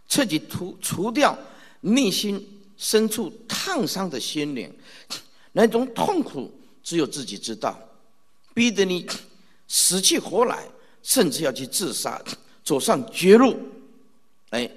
[0.07, 1.37] 彻底除除掉
[1.81, 4.73] 内心深处烫伤的心灵，
[5.51, 6.51] 那种痛苦
[6.83, 7.79] 只有自己知道，
[8.53, 9.07] 逼得你
[9.67, 10.67] 死去活来，
[11.03, 12.21] 甚至要去自杀。
[12.69, 13.57] 走上绝路，
[14.51, 14.69] 哎，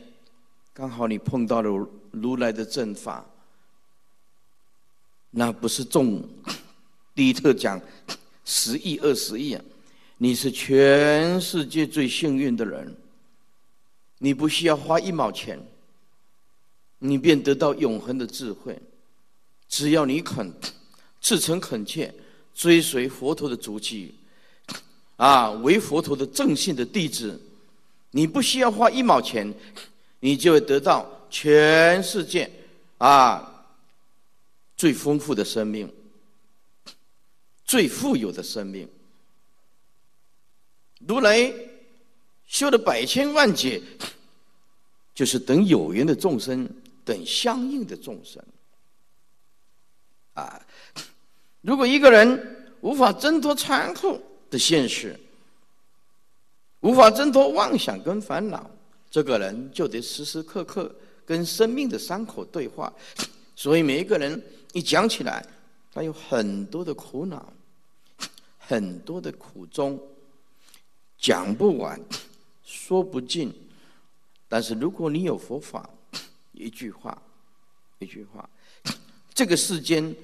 [0.72, 3.22] 刚好你碰到了如来的正法，
[5.28, 6.26] 那不是中
[7.14, 7.78] 第一特奖
[8.46, 9.62] 十亿二十亿啊，
[10.16, 12.96] 你是全世界最幸运的人。
[14.16, 15.60] 你不需要花一毛钱，
[16.98, 18.74] 你便得到永恒的智慧。
[19.68, 20.50] 只要你肯
[21.20, 22.14] 赤诚恳切
[22.54, 24.14] 追随佛陀的足迹，
[25.16, 27.38] 啊，为佛陀的正信的弟子。
[28.12, 29.52] 你不需要花一毛钱，
[30.20, 32.50] 你就会得到全世界
[32.98, 33.66] 啊
[34.76, 35.92] 最丰富的生命、
[37.64, 38.88] 最富有的生命。
[41.06, 41.52] 如来
[42.46, 43.82] 修了百千万劫，
[45.14, 46.68] 就是等有缘的众生，
[47.04, 48.42] 等相应的众生。
[50.34, 50.64] 啊，
[51.62, 54.20] 如果一个人无法挣脱残酷
[54.50, 55.18] 的现实，
[56.82, 58.70] 无法挣脱妄想跟烦恼，
[59.10, 62.92] 这个人就得时时刻刻跟生命的伤口对话。
[63.54, 64.40] 所以每一个人
[64.72, 65.44] 一讲起来，
[65.92, 67.52] 他有很多的苦恼，
[68.58, 69.98] 很多的苦衷，
[71.16, 72.00] 讲不完，
[72.64, 73.52] 说不尽。
[74.48, 75.88] 但是如果你有佛法，
[76.52, 77.16] 一句话，
[78.00, 78.48] 一句话，
[79.32, 80.14] 这个世间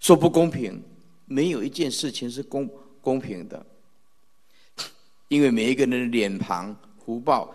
[0.00, 0.82] 说不公平，
[1.24, 3.64] 没有一件事情是公公平的。
[5.28, 7.54] 因为每一个人的脸庞、福报、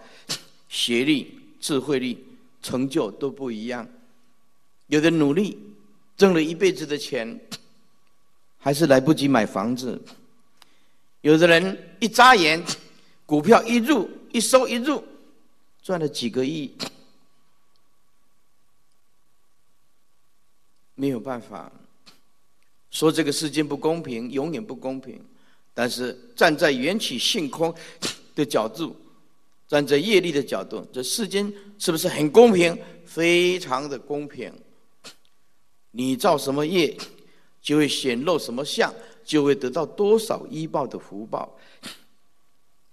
[0.67, 2.25] 学历、智慧力、
[2.61, 3.87] 成就都不一样。
[4.87, 5.57] 有的努力
[6.17, 7.39] 挣了一辈子的钱，
[8.57, 9.97] 还是来不及买房子；
[11.21, 12.61] 有的人一眨眼，
[13.25, 15.03] 股票一入一收一入，
[15.81, 16.75] 赚了几个亿。
[20.93, 21.71] 没有办法
[22.91, 25.23] 说这个世界不公平，永远不公平。
[25.73, 27.73] 但是站在缘起性空
[28.35, 28.95] 的角度，
[29.67, 32.77] 站在业力的角度，这世间是不是很公平？
[33.05, 34.53] 非常的公平。
[35.91, 36.97] 你造什么业，
[37.61, 38.93] 就会显露什么相，
[39.25, 41.57] 就会得到多少医报的福报，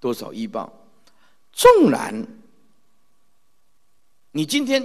[0.01, 0.73] 多少医报。
[1.53, 2.27] 纵然
[4.33, 4.85] 你今天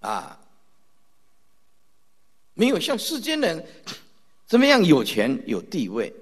[0.00, 0.38] 啊，
[2.54, 3.66] 没有像世间人
[4.46, 6.12] 怎么样有钱有地位。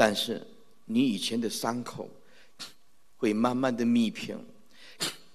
[0.00, 0.40] 但是，
[0.86, 2.08] 你以前的伤口，
[3.18, 4.42] 会慢慢的弥平，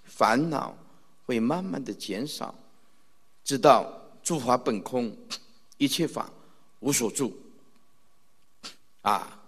[0.06, 0.76] 烦恼
[1.24, 2.56] 会慢慢的减少，
[3.44, 5.16] 知道诸法本空，
[5.78, 6.32] 一切法
[6.80, 7.32] 无所住，
[9.04, 9.40] 啊，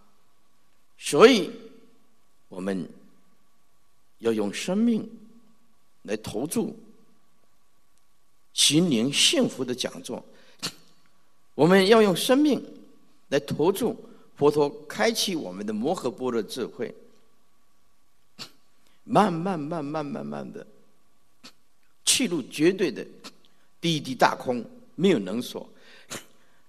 [0.99, 1.49] 所以
[2.47, 2.87] 我们
[4.19, 5.09] 要用生命
[6.03, 6.77] 来投注
[8.53, 10.23] 心灵幸福的讲座，
[11.55, 12.63] 我们要用生命
[13.29, 13.99] 来投注
[14.37, 16.93] 佛陀开启我们的摩诃般若智慧。
[19.03, 20.67] 慢慢慢慢慢慢的，
[22.03, 23.05] 去入绝对的
[23.79, 24.63] 第一滴大空，
[24.95, 25.67] 没有能所。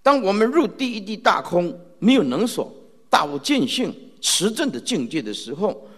[0.04, 2.72] 当我们入第一滴大空，没有能所，
[3.10, 5.88] 大悟见性持证的境界的时候，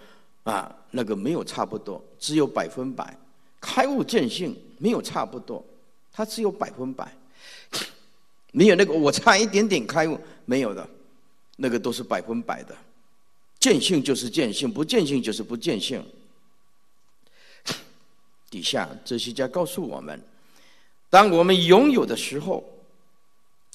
[0.43, 3.15] 啊，那个没有差不多，只有百分百
[3.59, 5.63] 开悟见性，没有差不多，
[6.11, 7.15] 它只有百分百，
[8.51, 10.89] 没有那个我差一点点开悟，没有的，
[11.61, 12.75] 那个都是百分百的，
[13.59, 16.03] 见性就是见性，不见性就是不见性。
[18.49, 20.19] 底下哲学家告诉我们：
[21.07, 22.67] 当我们拥有的时候，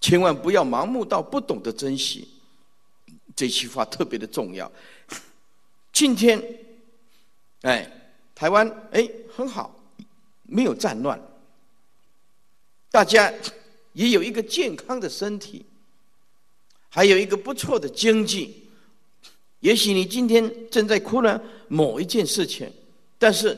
[0.00, 2.26] 千万不要盲目到不懂得珍惜。
[3.36, 4.70] 这句话特别的重要。
[5.92, 6.42] 今天，
[7.62, 7.88] 哎，
[8.34, 9.72] 台湾哎很好，
[10.42, 11.20] 没有战乱，
[12.90, 13.32] 大家
[13.92, 15.64] 也有一个健康的身体，
[16.96, 18.64] 还有一个不错的经济。
[19.60, 21.38] 也许你今天正在苦恼
[21.68, 22.72] 某一件事情，
[23.18, 23.56] 但是。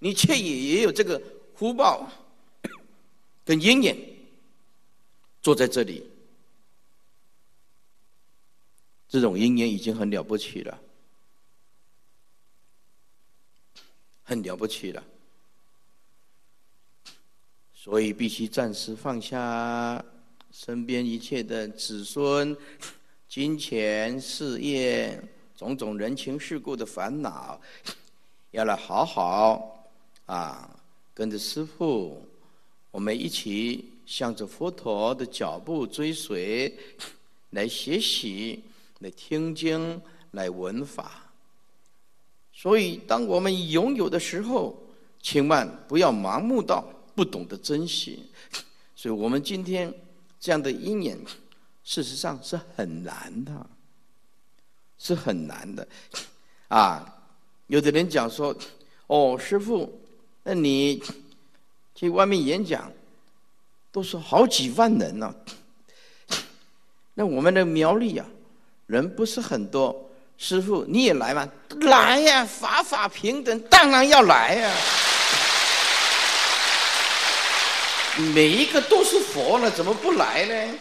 [0.00, 1.20] 你却也也有这个
[1.56, 2.08] 福报
[3.44, 3.98] 跟因缘，
[5.42, 6.08] 坐在这里，
[9.08, 10.80] 这种因缘已经很了不起了，
[14.22, 15.02] 很了不起了，
[17.74, 20.04] 所以必须暂时放下
[20.50, 22.56] 身边一切的子孙、
[23.28, 25.22] 金钱、事业、
[25.56, 27.60] 种种人情世故的烦恼，
[28.50, 29.74] 要来好好。
[30.26, 30.68] 啊，
[31.14, 32.22] 跟着师父，
[32.90, 36.70] 我们一起向着佛陀的脚步追随，
[37.50, 38.62] 来学习，
[38.98, 40.00] 来听经，
[40.32, 41.24] 来闻法。
[42.52, 44.76] 所以，当我们拥有的时候，
[45.22, 46.84] 千万不要盲目到
[47.14, 48.24] 不懂得珍惜。
[48.94, 49.90] 所以我们今天
[50.40, 51.18] 这样的因缘，
[51.84, 53.66] 事实上是很难的，
[54.98, 55.86] 是很难的。
[56.68, 57.14] 啊，
[57.66, 58.54] 有的人讲说
[59.08, 60.00] ：“哦，师傅。”
[60.44, 61.02] 那你
[61.94, 62.90] 去外面演讲，
[63.92, 65.34] 都是好几万人呢。
[67.12, 68.24] 那我们的苗栗啊，
[68.86, 70.08] 人不是很多。
[70.38, 71.46] 师傅你也来吗？
[71.80, 74.74] 来呀，法法平等，当然要来呀。
[78.34, 80.78] 每一个都是佛了，怎么不来呢？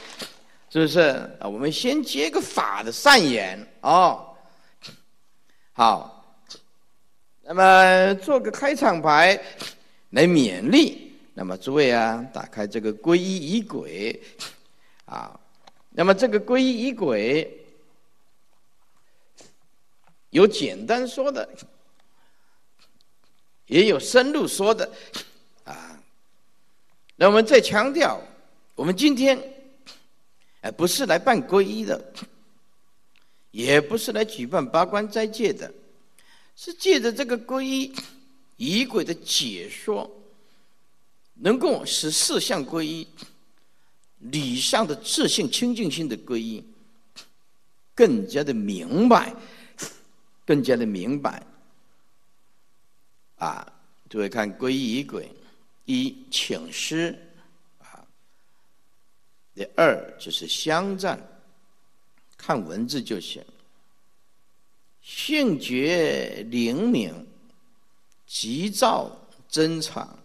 [0.70, 1.00] 是不是
[1.40, 1.48] 啊？
[1.48, 4.36] 我们先接个法的善言哦。
[5.74, 6.14] 好。
[7.50, 9.42] 那么做个开场白
[10.10, 14.22] 来勉励，那么诸位啊，打开这个皈依仪轨
[15.06, 15.40] 啊，
[15.92, 17.50] 那么这个皈依仪轨
[20.32, 21.48] 有简单说的，
[23.68, 24.92] 也有深入说的。
[27.18, 28.22] 那我们再强调，
[28.76, 29.38] 我们今天
[30.62, 32.14] 哎不是来办皈依的，
[33.52, 35.74] 也不是来举办八关斋戒的。
[36.56, 37.94] 是借着这个皈依
[38.56, 40.10] 仪轨的解说，
[41.34, 43.08] 能够使四项皈依、
[44.20, 46.64] 理上的自信清净心的皈依
[47.94, 49.36] 更加的明白，
[50.46, 51.44] 更加的明白。
[53.38, 53.72] 啊，
[54.10, 55.32] 诸位看皈依仪轨，
[55.88, 57.18] 一请师
[57.80, 58.06] 啊，
[59.56, 61.18] 第二就是相赞，
[62.38, 63.44] 看文字就行。
[65.02, 67.14] 性觉灵敏，
[68.26, 69.18] 急躁
[69.48, 70.20] 珍藏，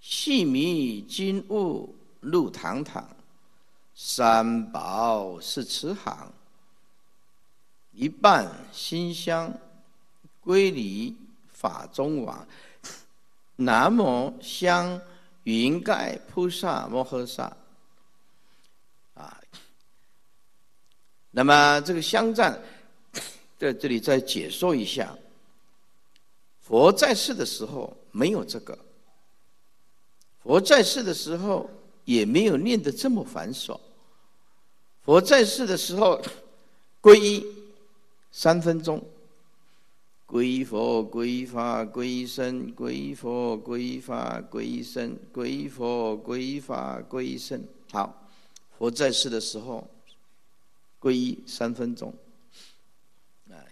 [0.00, 3.08] 细迷金物路堂堂，
[3.94, 6.32] 三宝是慈航，
[7.92, 9.56] 一半心香
[10.40, 11.14] 归离
[11.52, 12.44] 法中王。
[13.56, 15.00] 南无香
[15.44, 17.44] 云盖菩萨摩诃萨。
[19.14, 19.40] 啊，
[21.30, 22.60] 那么这个香赞。
[23.56, 25.16] 在这里再解说一下，
[26.60, 28.76] 佛在世的时候没有这个，
[30.42, 31.70] 佛在世的时候
[32.04, 33.80] 也没有念得这么繁琐。
[35.02, 36.20] 佛在世的时候，
[37.00, 37.46] 皈依
[38.32, 39.02] 三分钟，
[40.34, 47.62] 皈依佛，皈依法，皈依僧，皈依佛，皈依法，皈依僧，皈依佛，皈依法，皈依僧。
[47.92, 48.28] 好，
[48.76, 49.88] 佛在世的时候，
[51.00, 52.12] 皈依三分钟。
[53.48, 53.62] 啊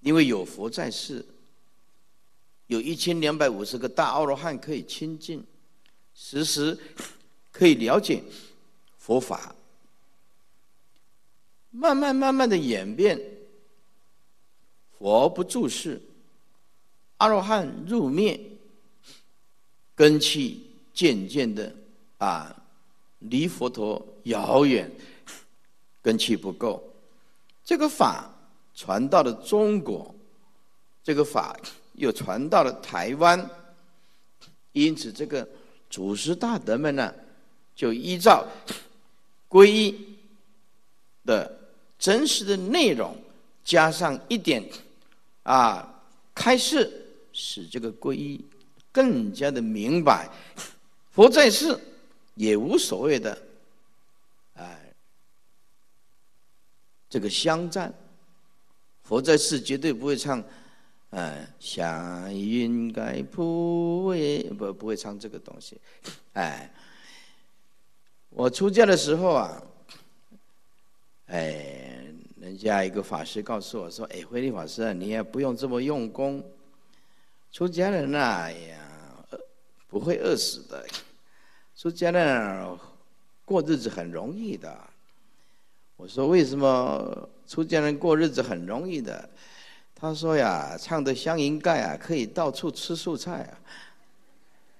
[0.00, 1.22] 因为有佛在世，
[2.68, 5.44] 有一千两百五十个大阿罗汉可以亲近，
[6.14, 6.78] 时时
[7.52, 8.22] 可以了解
[8.96, 9.54] 佛法。
[11.70, 13.20] 慢慢慢慢的演变，
[15.02, 16.00] 佛不住世，
[17.16, 18.38] 阿罗汉入灭，
[19.96, 21.74] 根气渐渐的
[22.18, 22.54] 啊，
[23.18, 24.88] 离佛陀遥远，
[26.00, 26.80] 根气不够，
[27.64, 28.32] 这个法
[28.76, 30.14] 传到了中国，
[31.02, 31.58] 这个法
[31.94, 33.50] 又传到了台湾，
[34.70, 35.48] 因此这个
[35.90, 37.12] 祖师大德们呢，
[37.74, 38.46] 就依照
[39.48, 40.16] 皈依
[41.26, 41.58] 的。
[41.98, 43.16] 真实的内容，
[43.64, 44.60] 加上一点
[45.42, 46.02] 啊
[46.34, 48.44] 开示，使这个皈依
[48.90, 50.28] 更加的明白。
[51.10, 51.78] 佛在世
[52.34, 53.42] 也无所谓的，
[54.54, 54.92] 哎，
[57.08, 57.92] 这个香赞。
[59.02, 60.42] 佛在世绝对不会唱，
[61.10, 65.78] 嗯，祥云该普为不不会唱这个东西。
[66.32, 66.72] 哎，
[68.30, 69.62] 我出家的时候啊。
[71.26, 72.11] 哎，
[72.42, 76.44] 人家一个法师告诉我说：“哎，慧利法师，你也不用这么用功，
[77.52, 78.78] 出家人呐，哎呀，
[79.88, 80.84] 不会饿死的。
[81.76, 82.76] 出家人
[83.44, 84.76] 过日子很容易的。”
[85.96, 89.30] 我说：“为什么出家人过日子很容易的？”
[89.94, 93.54] 他说：“呀，唱的香银盖啊，可以到处吃素菜啊，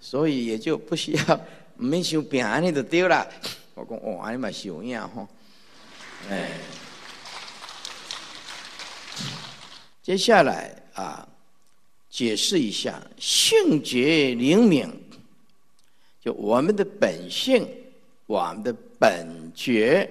[0.01, 1.41] 所以也就不需要
[1.77, 3.25] 没修饼你就丢了。”
[3.77, 5.29] 我讲：“哦，安尼嘛是有影吼。”
[6.29, 6.51] 哎，
[10.03, 11.29] 接下来啊，
[12.11, 14.89] 解释一下性觉灵敏，
[16.21, 17.69] 就我们的本性，
[18.27, 20.11] 我们的本觉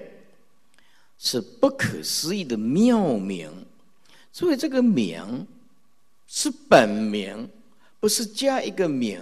[1.18, 3.50] 是不可思议的妙名，
[4.32, 5.46] 所以这个名
[6.26, 7.46] 是本名，
[8.00, 9.20] 不是加一个名。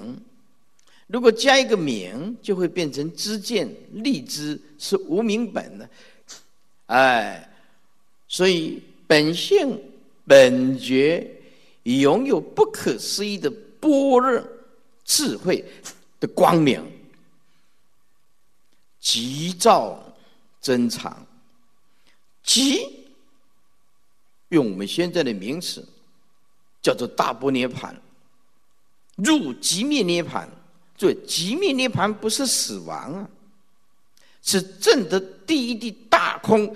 [1.09, 5.91] 如果加一个名，就会变成知见立知，是无名本的。
[6.87, 7.51] 哎，
[8.29, 9.77] 所以本性
[10.27, 11.31] 本觉
[11.85, 13.51] 拥有不可思议的
[13.81, 14.43] 般若
[15.05, 15.65] 智慧
[16.21, 16.81] 的光明，
[19.01, 20.01] 急照
[20.61, 21.27] 珍藏，
[22.43, 23.07] 急
[24.51, 25.87] 用我们现在的名词
[26.83, 28.01] 叫做大波涅盘，
[29.17, 30.49] 入极灭涅盘。
[30.97, 33.29] 这，极灭涅盘不是死亡啊。
[34.43, 36.75] 是正得第一地大空，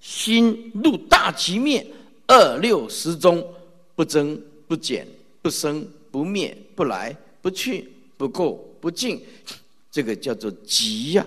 [0.00, 1.86] 心入大极灭，
[2.30, 3.44] 二六十中
[3.96, 5.04] 不增不减，
[5.42, 9.20] 不生不灭，不来不去，不垢不净，
[9.90, 11.26] 这个叫做极呀。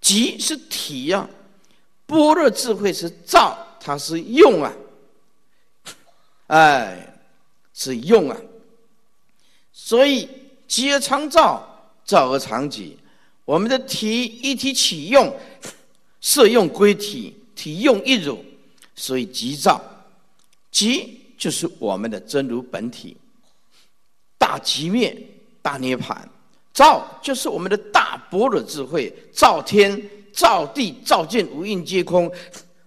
[0.00, 1.28] 极是体呀，
[2.06, 4.72] 般若智慧是照，它是用啊，
[6.46, 7.14] 哎，
[7.74, 8.36] 是用啊。
[9.74, 10.26] 所以
[10.66, 12.96] 极而常照，照而常极。
[13.44, 15.36] 我们的体一体起用，
[16.22, 18.42] 色用归体，体用一如，
[18.94, 19.80] 所以即照，
[20.70, 23.16] 即就是我们的真如本体，
[24.38, 25.16] 大极灭，
[25.60, 26.28] 大涅盘，
[26.72, 30.00] 照就是我们的大般若智慧，照天，
[30.32, 32.30] 照地，照见五蕴皆空，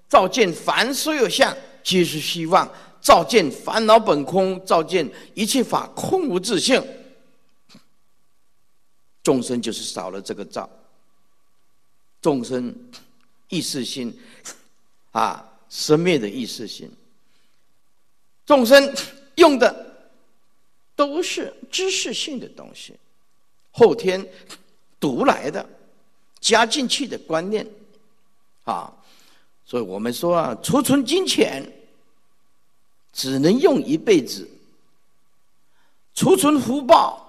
[0.08, 2.70] 照见凡所有相皆是虚妄，
[3.01, 6.84] 照见烦恼本空，照见一切法空无自性。
[9.22, 10.70] 众生就是少了这个照，
[12.22, 12.74] 众生
[13.49, 14.16] 意识心
[15.12, 16.91] 啊，生灭的意识心，
[18.45, 18.93] 众生
[19.36, 20.07] 用的
[20.95, 22.93] 都是知识性的东西，
[23.72, 24.26] 后天
[24.99, 25.68] 读来的
[26.39, 27.66] 加进去的观念
[28.63, 28.93] 啊，
[29.66, 31.66] 所以我们说啊，储存金钱
[33.11, 34.49] 只能用一辈子，
[36.13, 37.22] 储存福报。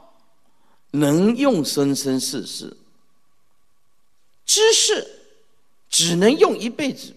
[0.93, 2.75] 能用生生世世，
[4.47, 5.07] 知识
[5.91, 7.15] 只能用一辈子，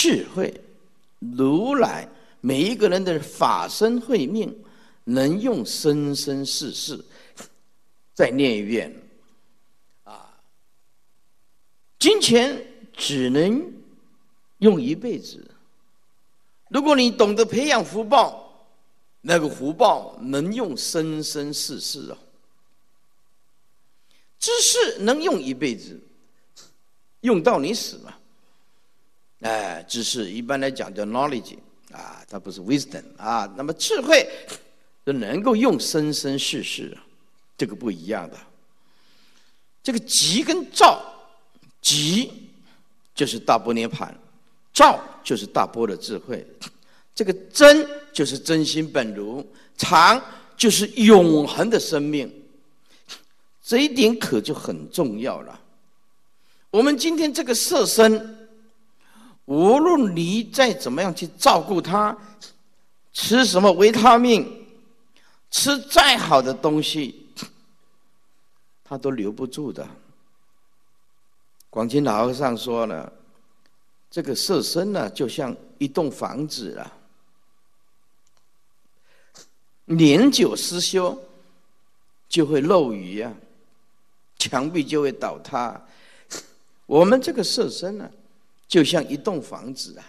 [0.00, 0.58] 智慧
[1.18, 2.08] 如来
[2.40, 4.50] 每一个人的法身慧命，
[5.04, 6.98] 能用生生世世。
[8.14, 8.96] 再念一遍，
[10.04, 10.40] 啊，
[11.98, 13.70] 金钱只能
[14.60, 15.46] 用一辈子。
[16.70, 18.46] 如果你懂得培养福报。
[19.22, 22.16] 那个福报能用生生世世啊，
[24.38, 26.00] 知识能用一辈子，
[27.20, 28.16] 用到你死嘛？
[29.40, 31.56] 哎，知识一般来讲叫 knowledge
[31.92, 33.50] 啊，它不是 wisdom 啊。
[33.56, 34.28] 那么智慧
[35.04, 36.96] 就能够用生生世世，
[37.56, 38.36] 这个不一样的。
[39.82, 41.02] 这个极跟照，
[41.80, 42.30] 极
[43.14, 44.14] 就是大波涅盘，
[44.74, 46.46] 照就是大波的智慧，
[47.14, 49.44] 这个真就是真心本如，
[49.78, 50.22] 常
[50.54, 52.30] 就是永恒的生命。
[53.62, 55.58] 这一点可就很重要了。
[56.70, 58.39] 我们今天这个色身，
[59.50, 62.16] 无论你再怎么样去照顾它，
[63.12, 64.64] 吃什么维他命，
[65.50, 67.26] 吃再好的东西，
[68.84, 69.84] 它都留不住的。
[71.68, 73.12] 广清老和尚说了，
[74.08, 76.92] 这个色身呢，就像一栋房子了，
[79.86, 81.20] 年久失修，
[82.28, 83.34] 就会漏雨啊。
[84.38, 85.84] 墙壁就会倒塌。
[86.86, 88.08] 我们这个色身呢，
[88.70, 90.06] 就像一栋房子啊，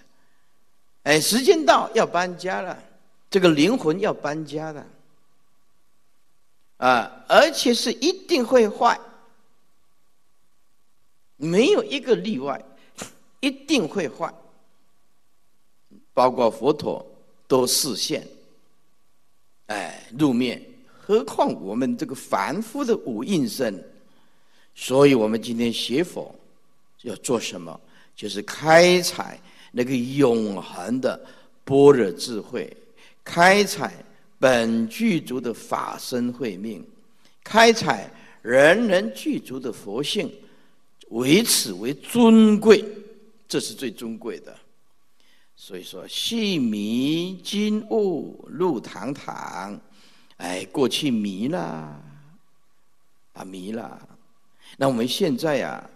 [1.01, 2.77] 哎，时间到要搬家了，
[3.27, 4.85] 这个灵魂要搬家了，
[6.77, 8.99] 啊，而且是一定会坏，
[11.37, 12.63] 没有一个例外，
[13.39, 14.31] 一定会坏，
[16.13, 17.03] 包括佛陀
[17.47, 18.27] 都视线，
[19.65, 20.63] 哎，入面，
[20.99, 23.83] 何况我们这个凡夫的五蕴身。
[24.75, 26.33] 所以我们今天学佛
[27.01, 27.81] 要做什么？
[28.21, 29.41] 就是开采
[29.71, 31.19] 那个永恒的
[31.65, 32.71] 般若智慧，
[33.23, 33.91] 开采
[34.37, 36.85] 本具足的法身慧命，
[37.43, 38.07] 开采
[38.43, 40.31] 人人具足的佛性，
[41.09, 42.85] 为此为尊贵，
[43.47, 44.55] 这是最尊贵的。
[45.55, 49.81] 所以说，细迷金悟路堂堂，
[50.37, 51.99] 哎，过去迷了，
[53.33, 53.99] 啊，迷了。
[54.77, 55.89] 那我们现在呀，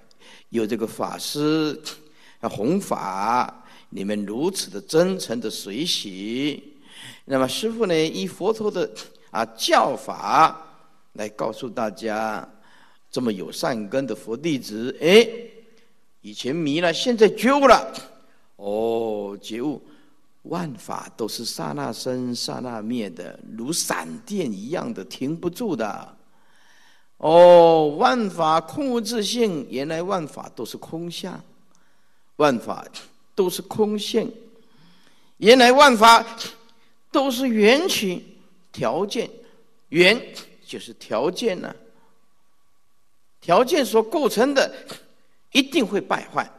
[0.49, 1.80] 有这个法师
[2.45, 6.75] 啊弘法，你们如此的真诚的随喜，
[7.25, 8.87] 那么师傅呢，以佛陀的
[9.31, 10.63] 啊教法
[11.13, 12.47] 来告诉大家，
[13.09, 15.27] 这么有善根的佛弟子，哎，
[16.21, 17.91] 以前迷了，现在觉悟了，
[18.57, 19.81] 哦，觉悟，
[20.43, 26.15] 万法都是刹那生刹那灭的，如闪电一样的，停不住的。
[27.17, 31.41] 哦，万法空无自性，原来万法都是空相，
[32.38, 32.86] 万法
[33.33, 34.31] 都是空性，
[35.38, 36.25] 原来万法
[37.11, 38.38] 都是缘起
[38.71, 39.29] 条件，
[39.89, 40.19] 缘
[40.65, 41.75] 就是条件呢，
[43.41, 44.73] 条件所构成的
[45.51, 46.49] 一定会败坏。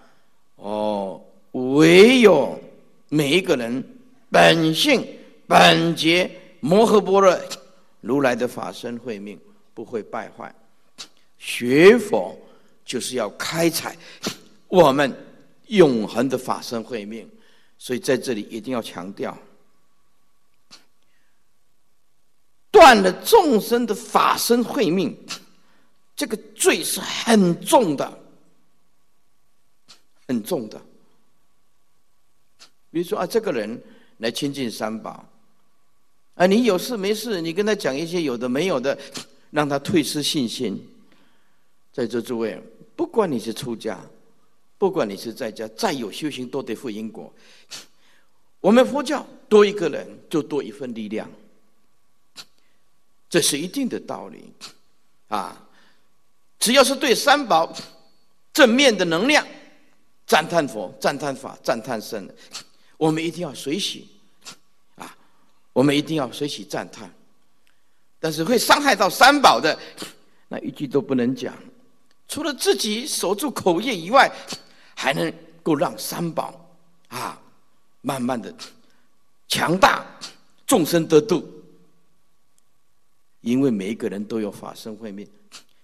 [0.57, 1.23] 哦，
[1.53, 2.59] 唯有
[3.09, 3.83] 每一个人
[4.31, 5.07] 本性
[5.47, 7.39] 本觉摩诃般若
[8.01, 9.39] 如来的法身慧命。
[9.77, 10.55] 不会败坏，
[11.37, 12.35] 学佛
[12.83, 13.95] 就是要开采
[14.69, 15.15] 我们
[15.67, 17.31] 永恒的法身慧命，
[17.79, 19.37] 所以在这里一定要强调，
[22.71, 25.17] 断了众生的法身慧命，
[26.15, 28.19] 这个罪是很重的，
[30.29, 30.81] 很重的。
[32.91, 33.83] 比如说啊，这个人
[34.19, 35.29] 来亲近三宝，
[36.35, 38.99] 啊，你有事没事，你跟他讲一些有的没有的。
[39.53, 40.77] 让他退失信心。
[41.93, 42.61] 在座诸位，
[42.95, 43.99] 不管你是出家，
[44.79, 47.33] 不管你是在家，再有修行都得负因果。
[48.61, 51.31] 我们佛教多一个人就多一份力量，
[53.31, 54.53] 这是一定的道理。
[55.29, 55.67] 啊，
[56.59, 57.75] 只要是对三宝
[58.53, 59.47] 正面的能量，
[60.27, 62.29] 赞叹佛、赞叹法、赞叹僧，
[62.97, 64.09] 我们一定要随喜。
[64.97, 65.17] 啊，
[65.73, 67.13] 我们一定要随喜赞叹。
[68.19, 69.79] 但是会伤害到三宝的，
[70.49, 71.57] 那一句都不能讲。
[72.29, 74.31] 除了自己守住口业以外，
[74.99, 75.31] 还能
[75.63, 76.69] 够让三宝
[77.09, 77.39] 啊，
[78.01, 78.53] 慢慢的
[79.47, 80.05] 强大，
[80.67, 81.47] 众生得度。
[83.43, 85.29] 因为每一个人都有法身慧命，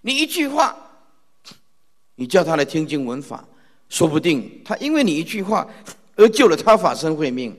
[0.01, 0.75] 你一句话，
[2.15, 3.47] 你叫他来听经闻法，
[3.87, 5.65] 说不定他因为你一句话
[6.15, 7.57] 而救了他法身慧命。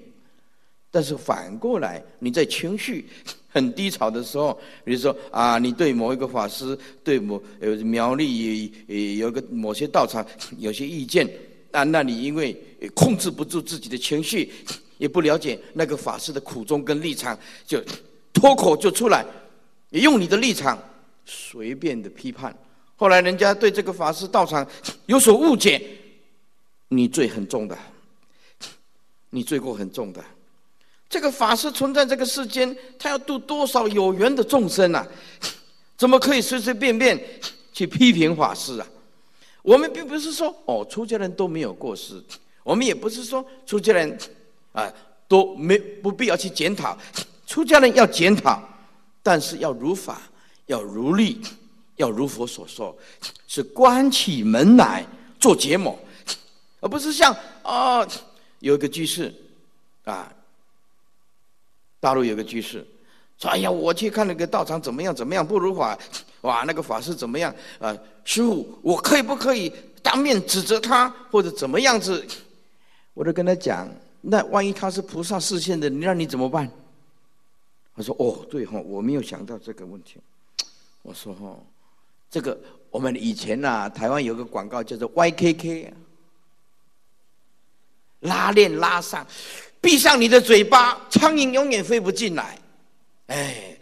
[0.91, 3.09] 但是反过来，你在情绪。
[3.55, 4.53] 很低潮的时候，
[4.85, 10.27] 比如说啊，你对某一个法师，对某呃苗栗呃有个某些道场
[10.59, 11.25] 有些意见，
[11.71, 12.61] 那那你因为
[12.95, 14.53] 控制不住自己的情绪，
[14.99, 17.81] 也不了解那个法师的苦衷跟立场，就
[18.33, 19.25] 脱口就出来，
[19.91, 20.77] 也用你的立场
[21.25, 22.53] 随便的批判。
[22.97, 24.67] 后来人家对这个法师道场
[25.07, 25.81] 有所误解，
[26.89, 27.79] 你罪很重的，
[29.31, 30.25] 你罪过很重的。
[31.15, 35.07] 这个法师存在这个世间，他要度多少有缘的众生啊？
[35.97, 37.17] 怎么可以随随便便
[37.73, 38.87] 去批评法师啊？
[39.63, 42.21] 我们并不是说哦，出家人都没有过失，
[42.65, 44.19] 我们也不是说出家人
[44.73, 44.93] 啊
[45.29, 46.99] 都没不必要去检讨，
[47.47, 48.61] 出家人要检讨，
[49.23, 50.21] 但是要如法，
[50.67, 51.41] 要如律，
[51.95, 52.93] 要如佛所说，
[53.47, 55.07] 是关起门来
[55.39, 55.97] 做结盟，
[56.81, 58.05] 而不是像啊。
[58.59, 59.33] 有一个居士，
[60.05, 60.33] 啊，
[62.05, 62.87] 大陆有个居士，
[63.39, 65.99] 说：“哎呀，我去看那个道场怎么样怎么样不如法，
[66.43, 67.55] 哇，那个法师怎么样？
[67.79, 67.97] 啊，
[68.27, 72.23] 师傅，我可以不可以当面指责他或者怎么样子？”
[73.15, 73.89] 我就跟他讲
[74.21, 76.71] ：“那万一他是菩萨视线的，你让你怎么办？”
[77.97, 80.21] 他说：“哦，对哈，我没有想到这个问题。”
[81.01, 81.57] 我说：“哈，
[82.31, 85.91] 这个我们以前呐，台湾有个广告叫做 YKK。”
[88.21, 89.27] 拉链拉上，
[89.85, 92.59] 闭上你的嘴巴，苍蝇永远飞不进来。
[93.27, 93.77] 哎，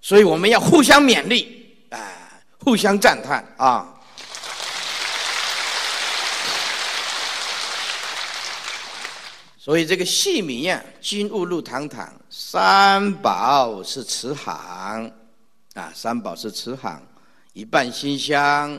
[0.00, 1.96] 所以我们要互相勉励，啊，
[2.58, 3.94] 互相赞叹啊。
[9.56, 15.08] 所以这个细米呀，金物入堂堂，三宝是慈航，
[15.74, 17.00] 啊，三宝是慈航，
[17.52, 18.76] 一半馨香，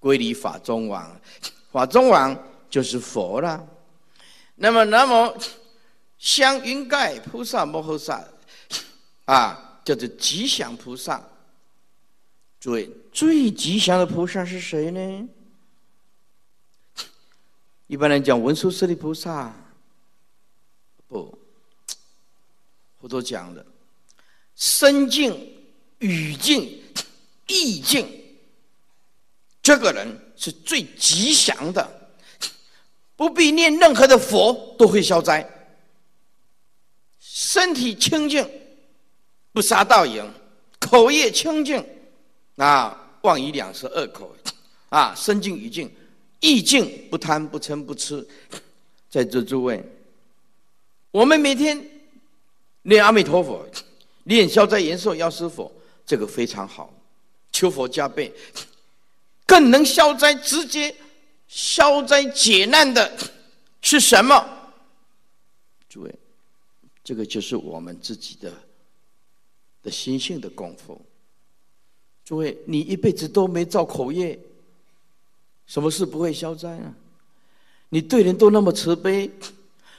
[0.00, 1.08] 归离法中王，
[1.70, 2.36] 法中王
[2.68, 3.64] 就是佛了。
[4.56, 5.36] 那么，那么
[6.18, 8.26] 香云盖菩萨摩诃萨
[9.26, 11.22] 啊，叫做吉祥菩萨。
[12.58, 15.28] 诸位，最吉祥的菩萨是谁呢？
[17.86, 19.54] 一般来讲，文殊师利菩萨
[21.06, 21.38] 不，
[22.98, 23.64] 佛陀讲的
[24.56, 25.54] 身境、
[25.98, 26.82] 语境、
[27.46, 28.08] 意境，
[29.62, 31.95] 这个人是最吉祥的。
[33.16, 35.48] 不必念任何的佛都会消灾，
[37.18, 38.46] 身体清净，
[39.52, 40.22] 不杀盗淫，
[40.78, 41.82] 口业清净，
[42.56, 44.36] 啊，妄语两舌恶口，
[44.90, 45.90] 啊，身净语净，
[46.40, 48.26] 意净不贪不嗔不痴，
[49.08, 49.82] 在座诸位，
[51.10, 51.82] 我们每天
[52.82, 53.66] 念阿弥陀佛，
[54.24, 55.72] 念消灾延寿药师佛，
[56.04, 56.92] 这个非常好，
[57.50, 58.30] 求佛加倍，
[59.46, 60.94] 更能消灾直接。
[61.48, 63.10] 消灾解难的
[63.80, 64.44] 是什么？
[65.88, 66.14] 诸位，
[67.02, 68.52] 这个就是我们自己的
[69.82, 71.00] 的心性的功夫。
[72.24, 74.38] 诸位，你一辈子都没造口业，
[75.66, 76.94] 什么事不会消灾呢？
[77.88, 79.30] 你对人都那么慈悲，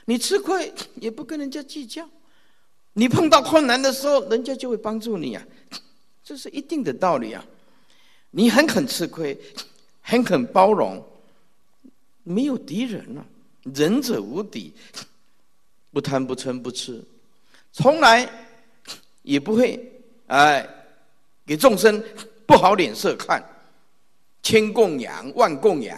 [0.06, 2.08] 你吃亏也不跟人家计较，
[2.94, 5.44] 你碰到困难的时候，人家就会帮助你啊，
[6.22, 7.44] 这是一定的道理啊。
[8.32, 9.40] 你很肯吃亏，
[10.02, 11.02] 很肯包容。
[12.30, 13.26] 没有敌人了，
[13.74, 14.74] 仁者无敌，
[15.92, 17.02] 不贪不嗔不痴，
[17.72, 18.30] 从来
[19.24, 19.80] 也不会
[20.26, 20.68] 哎
[21.46, 22.04] 给众生
[22.46, 23.42] 不好脸色看，
[24.44, 25.98] 千供养万供养，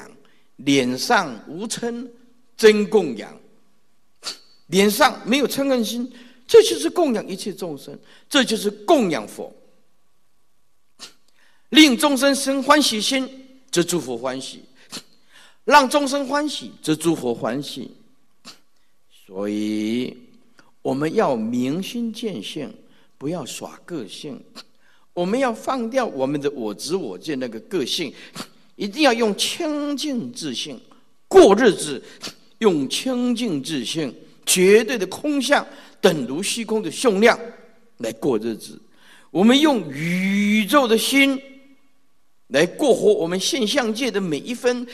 [0.57, 2.07] 脸上无嗔
[2.55, 3.35] 真供养，
[4.67, 6.13] 脸上没有嗔恨心，
[6.47, 7.97] 这就是供养一切众生，
[8.29, 9.51] 这就是供养佛，
[11.69, 14.63] 令众生生欢喜心，则诸佛欢喜。
[15.69, 17.91] 让众生欢喜，则诸佛欢喜。
[19.27, 20.17] 所以
[20.81, 22.73] 我们要明心见性，
[23.19, 24.43] 不要耍个性。
[25.13, 28.11] 我们要放掉我们的我执我见那个个性，
[28.77, 30.79] 一定要用清净自信
[31.27, 32.03] 过日子。
[32.57, 34.13] 用清净自信、
[34.45, 35.65] 绝对的空相，
[36.01, 37.39] 等如虚空的胸量
[37.97, 38.77] 来过日子。
[39.29, 41.39] 我们用宇宙的心
[42.47, 44.85] 来过活我们现象界的每一分。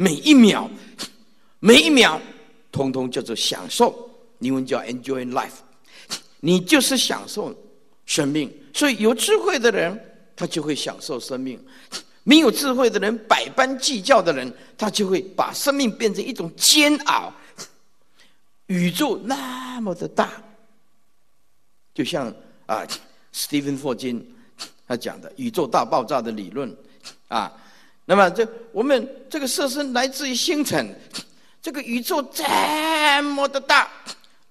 [0.00, 0.70] 每一秒，
[1.58, 2.20] 每一秒，
[2.70, 4.08] 通通叫做享受。
[4.38, 5.58] 英文叫 enjoy life，
[6.38, 7.52] 你就是享受
[8.06, 8.48] 生命。
[8.72, 10.00] 所以有智慧的人，
[10.36, 11.58] 他就会享受生命；
[12.22, 17.32] 没有智慧的人，百般计较的人，他就会把生命变成一种煎熬。
[18.66, 20.30] 宇宙那么的大，
[21.92, 22.32] 就像
[22.66, 22.86] 啊，
[23.32, 24.24] 史蒂芬霍金
[24.86, 26.72] 他讲的宇宙大爆炸的理论
[27.26, 27.52] 啊。
[28.10, 30.98] 那么，这我们这个色身来自于星辰，
[31.60, 32.42] 这个宇宙这
[33.22, 33.86] 么的大，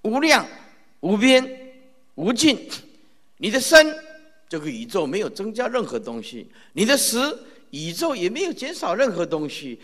[0.04, 0.46] 无量、
[1.00, 1.44] 无边、
[2.14, 2.70] 无尽。
[3.38, 3.98] 你的身，
[4.48, 7.36] 这个宇宙没有增加任何东西；你的死，
[7.72, 9.80] 宇宙也没有减少任何东西。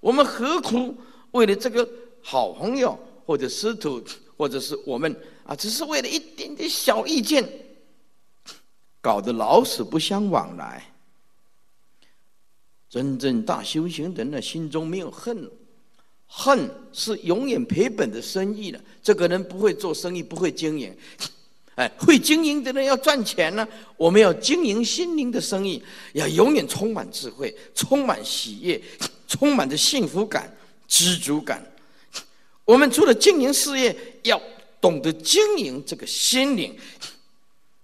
[0.00, 0.96] 我们何苦
[1.32, 1.86] 为了这个
[2.22, 4.02] 好朋友，或者师徒，
[4.38, 5.14] 或者是我们
[5.44, 7.46] 啊，只是为了一点点小意见，
[9.02, 10.89] 搞得老死不相往来？
[12.90, 15.48] 真正大修行人呢，心中没有恨，
[16.26, 18.80] 恨是永远赔本的生意了。
[19.00, 20.92] 这个人不会做生意，不会经营。
[21.76, 23.66] 哎，会经营的人要赚钱呢。
[23.96, 25.80] 我们要经营心灵的生意，
[26.14, 28.82] 要永远充满智慧，充满喜悦，
[29.28, 30.52] 充满着幸福感、
[30.88, 31.64] 知足感。
[32.64, 34.42] 我们除了经营事业，要
[34.80, 36.76] 懂得经营这个心灵。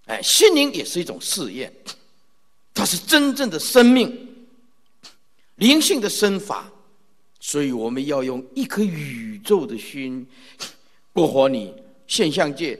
[0.06, 1.72] 哎，心灵也是一种事业，
[2.74, 4.25] 它是真正的生命。
[5.56, 6.70] 灵性的身法，
[7.40, 10.26] 所以我们要用一颗宇宙的心
[11.12, 11.74] 过活你
[12.06, 12.78] 现象界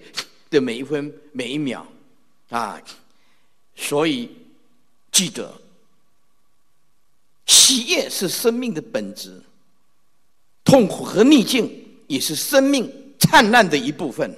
[0.51, 1.87] 的每一分每一秒
[2.51, 2.81] 啊！
[3.75, 4.31] 所以
[5.11, 5.53] 记得，
[7.47, 9.43] 喜悦是生命的本质，
[10.65, 11.71] 痛苦和逆境
[12.07, 14.35] 也是生命灿烂的一部分。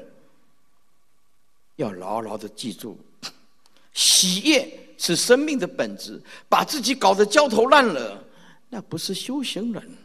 [1.77, 2.99] 要牢牢的记住，
[3.93, 6.21] 喜悦是生命的本质。
[6.49, 8.19] 把自己搞得焦头烂额，
[8.71, 9.97] 那不是修行人。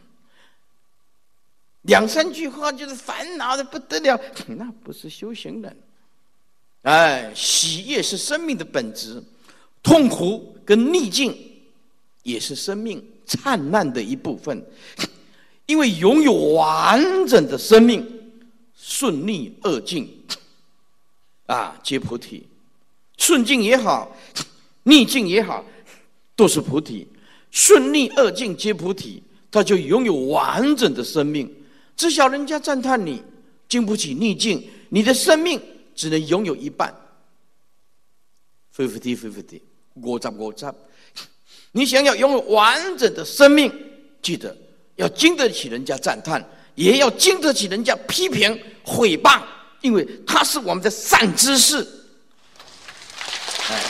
[1.82, 4.18] 两三句话就是烦恼的不得了，
[4.56, 5.76] 那不是修行人。
[6.82, 9.22] 哎，喜悦是生命的本质，
[9.82, 11.36] 痛苦跟逆境
[12.22, 14.64] 也是生命灿烂的一部分。
[15.66, 18.06] 因为拥有完整的生命，
[18.76, 20.08] 顺逆二境。
[21.46, 22.46] 啊，皆菩提，
[23.18, 24.16] 顺境也好，
[24.84, 25.62] 逆境也好，
[26.34, 27.06] 都是菩提。
[27.54, 31.48] 顺逆二境皆菩提，他就拥有完整的生命。
[31.96, 33.22] 只晓人家赞叹你，
[33.68, 35.62] 经不起逆境，你的生命
[35.94, 36.92] 只能拥有一半。
[38.76, 39.60] fifty fifty，
[39.94, 40.74] 我杂我杂。
[41.70, 43.72] 你想要拥有完整的生命，
[44.20, 44.56] 记得
[44.96, 46.44] 要经得起人家赞叹，
[46.74, 49.40] 也要经得起人家批评毁谤。
[49.80, 51.86] 因为它是我们的善知识，
[53.68, 53.80] 哎，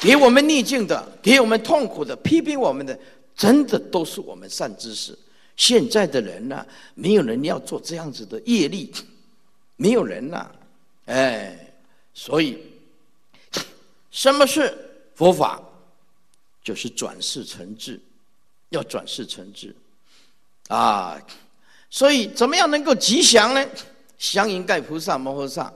[0.00, 2.98] 给我们逆境的，给我们痛苦的，批评我们的，
[3.36, 5.16] 真的都是我们善知识。
[5.56, 8.90] 现在的人呢，没有人要做这样子的业力，
[9.76, 10.50] 没有人呐，
[11.04, 11.72] 哎，
[12.14, 12.58] 所以
[14.10, 14.74] 什么是
[15.14, 15.62] 佛法？
[16.62, 18.00] 就是转世成智，
[18.68, 19.74] 要转世成智，
[20.68, 21.20] 啊。
[21.92, 23.66] 所以，怎么样能够吉祥呢？
[24.16, 25.72] 香云盖菩萨摩诃萨，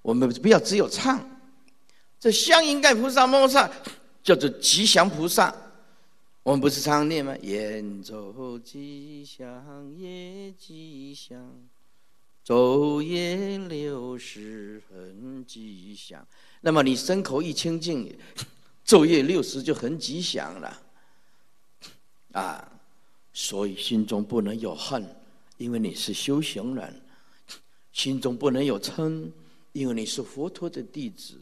[0.00, 1.20] 我们不要只有唱。
[2.22, 3.68] 这香云盖菩萨摩诃萨
[4.22, 5.52] 叫做吉祥菩萨。
[6.44, 7.36] 我们不是常念吗？
[7.42, 11.36] 演奏吉祥也吉祥，
[12.46, 16.24] 昼夜六时很吉祥。
[16.60, 18.16] 那么你身口一清净，
[18.86, 20.82] 昼夜六时就很吉祥了。
[22.34, 22.72] 啊，
[23.32, 25.04] 所以心中不能有恨。
[25.56, 27.02] 因为你是修行人，
[27.92, 29.28] 心中不能有嗔，
[29.72, 31.34] 因为你是佛陀的弟子，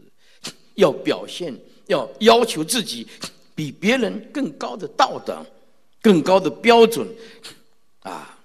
[0.74, 1.54] 要表现，
[1.86, 3.06] 要要求自己
[3.54, 5.44] 比别人更高的道德，
[6.00, 7.06] 更高的标准，
[8.00, 8.38] 啊，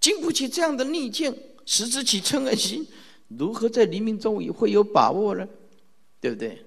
[0.00, 2.86] 经不起这样的逆境，时之起嗔恶心，
[3.28, 5.46] 如何在黎明中也会有把握呢？
[6.20, 6.64] 对不对？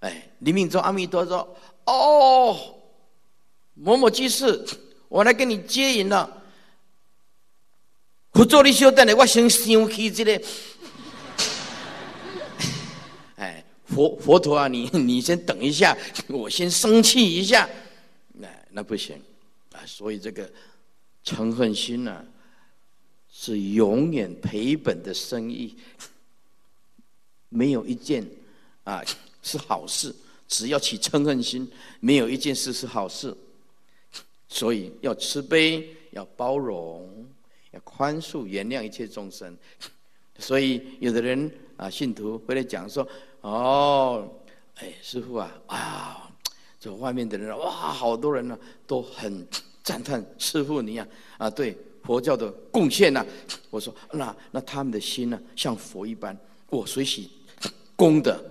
[0.00, 1.56] 哎，黎明中阿弥陀说
[1.86, 2.76] ：“哦，
[3.74, 4.64] 某某居士，
[5.08, 6.42] 我来跟你接引了。”
[8.32, 10.42] 不做你小等下，我先生气这个。
[13.36, 15.96] 哎，佛佛陀啊，你 你先等一下，
[16.28, 17.68] 我先生气一下。
[18.34, 19.20] 那那不行
[19.72, 20.50] 啊，所以这个
[21.24, 22.24] 嗔恨心呢，
[23.30, 25.76] 是永远赔本的生意。
[27.48, 28.26] 没有一件
[28.82, 29.02] 啊
[29.42, 30.14] 是好事，
[30.48, 31.70] 只要起嗔恨心，
[32.00, 33.36] 没有一件事是好事。
[34.48, 37.26] 所以要慈悲，要包容。
[37.72, 39.58] 要宽恕、原谅一切众生，
[40.38, 43.04] 所以有的人啊，信徒回来讲说
[43.44, 44.26] ：“哦，
[44.76, 46.30] 哎，师傅啊，啊，
[46.80, 49.46] 这外面的人哇，好多人呢，都很
[49.82, 53.24] 赞叹师傅你啊，啊，对佛教的贡献呐。”
[53.68, 56.34] 我说：“那那他们的心呢，像佛一般，
[56.70, 57.30] 我随喜
[57.94, 58.42] 功德，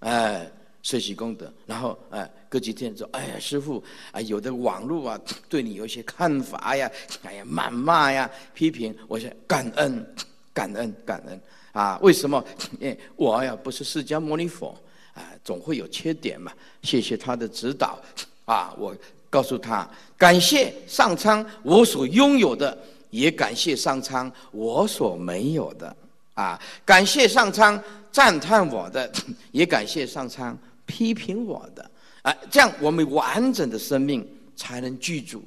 [0.00, 6.90] 哎。”学习功德，然后哎，隔几天说，哎呀，师傅啊，有的网络啊，对你有一些看法呀，
[7.24, 10.14] 哎呀，谩骂呀，批评，我说感恩，
[10.54, 11.38] 感恩，感恩
[11.72, 11.98] 啊！
[12.02, 12.42] 为什么？
[12.80, 14.74] 哎，我呀不是释迦牟尼佛
[15.14, 16.52] 啊，总会有缺点嘛。
[16.82, 17.98] 谢谢他的指导
[18.44, 18.96] 啊，我
[19.30, 22.76] 告诉他，感谢上苍我所拥有的，
[23.10, 25.96] 也感谢上苍我所没有的
[26.34, 29.10] 啊，感谢上苍赞叹我的，
[29.52, 30.56] 也感谢上苍。
[30.90, 31.90] 批评我的，
[32.22, 35.44] 啊，这样我们完整的生命才能具足。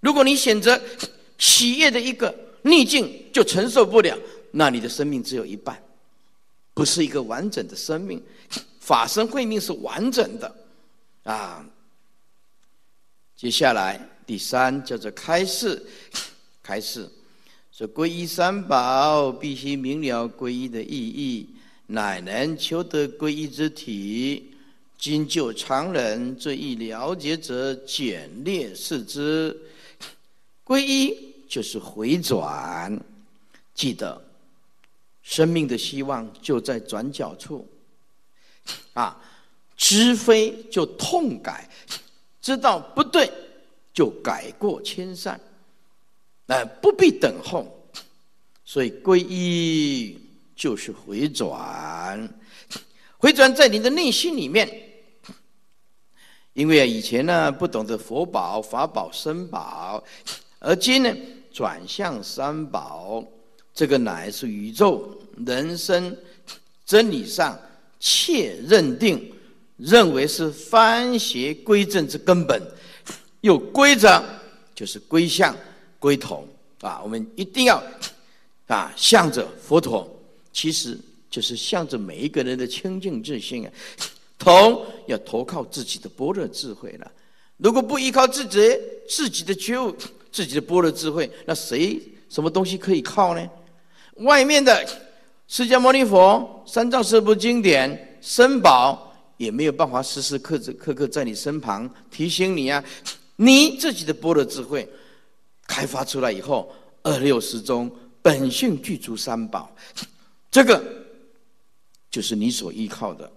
[0.00, 0.78] 如果你选择
[1.38, 4.14] 喜悦的一个逆境就承受不了，
[4.56, 5.82] 那你的生命只有一半，
[6.74, 8.22] 不是一个完整的生命。
[8.78, 10.54] 法身慧命是完整的，
[11.24, 11.66] 啊。
[13.36, 15.84] 接下来第三叫做开示，
[16.62, 17.10] 开示
[17.72, 21.48] 说皈依三宝，必须明了皈依的意义，
[21.88, 24.52] 乃能求得皈依之体。
[24.96, 29.54] 今就常人最易了解者，简略视之。
[30.64, 32.98] 皈依就是回转，
[33.74, 34.23] 记得
[35.24, 37.68] 生命的希望就在转角处。
[38.92, 39.20] 啊，
[39.76, 41.68] 知非就痛改，
[42.40, 43.28] 知道不对
[43.92, 45.38] 就改过迁善，
[46.46, 47.66] 哎，不必等候。
[48.64, 50.18] 所以皈依
[50.54, 52.28] 就是回转，
[53.18, 54.66] 回转在你的内心里面。
[56.52, 60.02] 因为啊，以前呢不懂得佛宝、法宝、僧宝，
[60.60, 61.12] 而今呢
[61.52, 63.22] 转向三宝，
[63.74, 66.16] 这个乃是宇宙人生
[66.86, 67.58] 真理上
[67.98, 69.32] 切认定，
[69.76, 72.62] 认为是翻邪归正之根本。
[73.40, 74.22] 有规则
[74.74, 75.54] 就是归向
[75.98, 76.46] 归同
[76.80, 77.82] 啊，我们一定要
[78.68, 80.08] 啊向着佛陀，
[80.52, 80.96] 其实
[81.28, 83.72] 就是向着每一个人的清净自信啊。
[84.38, 87.10] 同要投靠自己的般若智慧了。
[87.56, 88.60] 如果不依靠自己
[89.08, 89.94] 自己的觉悟、
[90.30, 93.48] 自己的般若智慧，那谁什么东西可以靠呢？
[94.16, 94.86] 外面的
[95.48, 102.82] 释迦牟尼佛、三藏四部经典、僧宝也没有办法时时刻刻刻在你身旁提醒你啊。
[103.36, 104.88] 你自己的般若智慧
[105.66, 107.90] 开发出来以后，二六十中
[108.22, 109.68] 本性具足三宝，
[110.50, 110.82] 这个
[112.10, 113.30] 就是你所依靠的。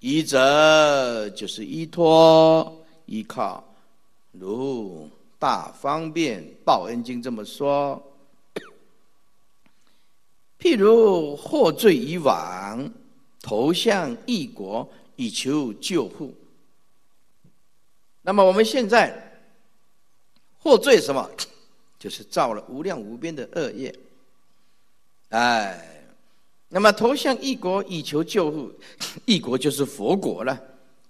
[0.00, 3.64] 依则就是依托、依靠，
[4.32, 5.08] 如
[5.38, 8.02] 《大方便报恩经》这么说。
[10.58, 12.90] 譬如获罪以往，
[13.42, 16.34] 投向异国以求救护。
[18.22, 19.40] 那么我们现在
[20.58, 21.30] 获罪什么？
[21.98, 23.94] 就是造了无量无边的恶业，
[25.30, 25.92] 哎。
[26.68, 28.72] 那么投向异国以求救护，
[29.24, 30.60] 异国就是佛国了，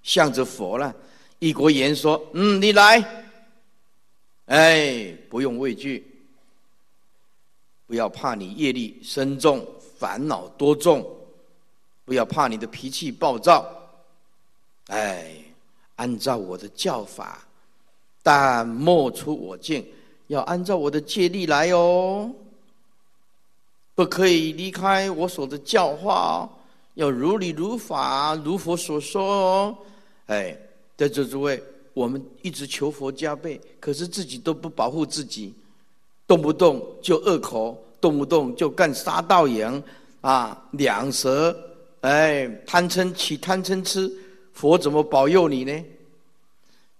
[0.02, 0.94] 向着佛了。
[1.38, 3.26] 异国言说：“嗯，你来，
[4.44, 6.06] 哎，不用畏惧，
[7.86, 9.66] 不要怕你业力深重，
[9.98, 11.08] 烦恼多重，
[12.04, 13.64] 不要怕你的脾气暴躁，
[14.88, 15.36] 哎，
[15.96, 17.46] 按照我的教法，
[18.22, 19.86] 但莫出我境，
[20.26, 22.30] 要按照我的戒律来哦。”
[23.94, 26.50] 不可以离开我所的教化哦，
[26.96, 29.78] 要如理如法，如佛所说哦。
[30.26, 30.54] 哎，
[30.98, 31.62] 在座诸位，
[31.94, 35.54] 我们一直求佛加倍，可是自己都不保护自己，
[36.26, 39.82] 动不动就恶口，动不动就干杀盗淫，
[40.20, 41.56] 啊，两舌，
[42.00, 44.12] 哎，贪嗔起贪嗔痴，
[44.52, 45.84] 佛怎么保佑你呢？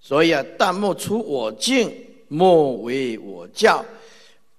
[0.00, 1.92] 所以啊，但莫出我境，
[2.28, 3.84] 莫为我教。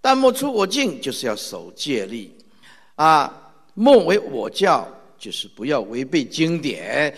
[0.01, 2.32] 但莫出我境，就是要守戒律，
[2.95, 4.88] 啊，莫为我教，
[5.18, 7.13] 就是不要违背经典，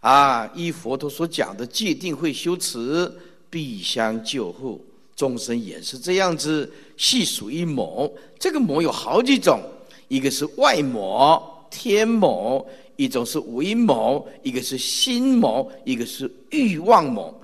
[0.00, 3.10] 啊，依佛陀所讲的戒定慧修持，
[3.50, 4.84] 必相救护
[5.18, 8.08] 众生也是这样子，系属于魔。
[8.38, 9.60] 这个魔有好几种，
[10.06, 12.64] 一个是外魔天魔，
[12.94, 17.34] 一种是为魔，一个是心魔，一个是欲望魔。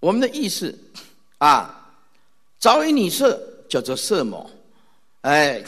[0.00, 0.76] 我们的意思，
[1.38, 1.80] 啊。
[2.58, 3.38] 着于女色
[3.68, 4.50] 叫做色魔，
[5.20, 5.62] 哎，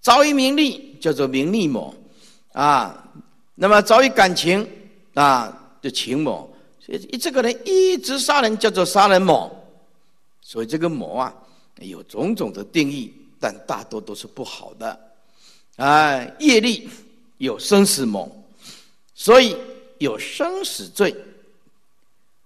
[0.00, 1.94] 着于名利叫做名利魔，
[2.50, 3.08] 啊，
[3.54, 4.68] 那么着于感情
[5.14, 6.51] 啊，就情魔，
[6.84, 9.48] 所以这个人一直杀人叫做杀人魔，
[10.40, 11.32] 所以这个魔啊
[11.78, 15.00] 有种种的定义，但大多都是不好的，
[15.76, 16.88] 哎，业力
[17.38, 18.28] 有生死魔，
[19.14, 19.56] 所以
[19.98, 21.14] 有生死罪。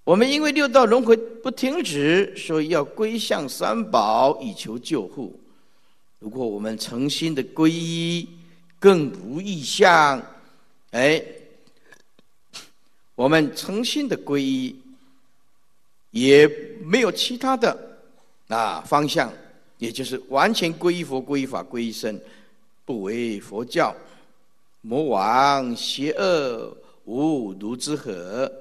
[0.05, 5.35] 我们因为六道轮回不停止，所以要归向三宝以求救护。
[6.19, 8.29] 如果我们诚心的皈依，
[8.79, 10.23] 更无异相，
[10.91, 11.23] 哎，
[13.17, 14.77] 我们诚心的皈依，
[16.11, 16.47] 也
[16.85, 17.77] 没有其他的
[18.49, 19.33] 啊方向，
[19.79, 22.21] 也就是完全皈依佛、皈依法、皈依僧，
[22.85, 23.95] 不为佛教，
[24.83, 28.53] 魔王邪恶无毒之何。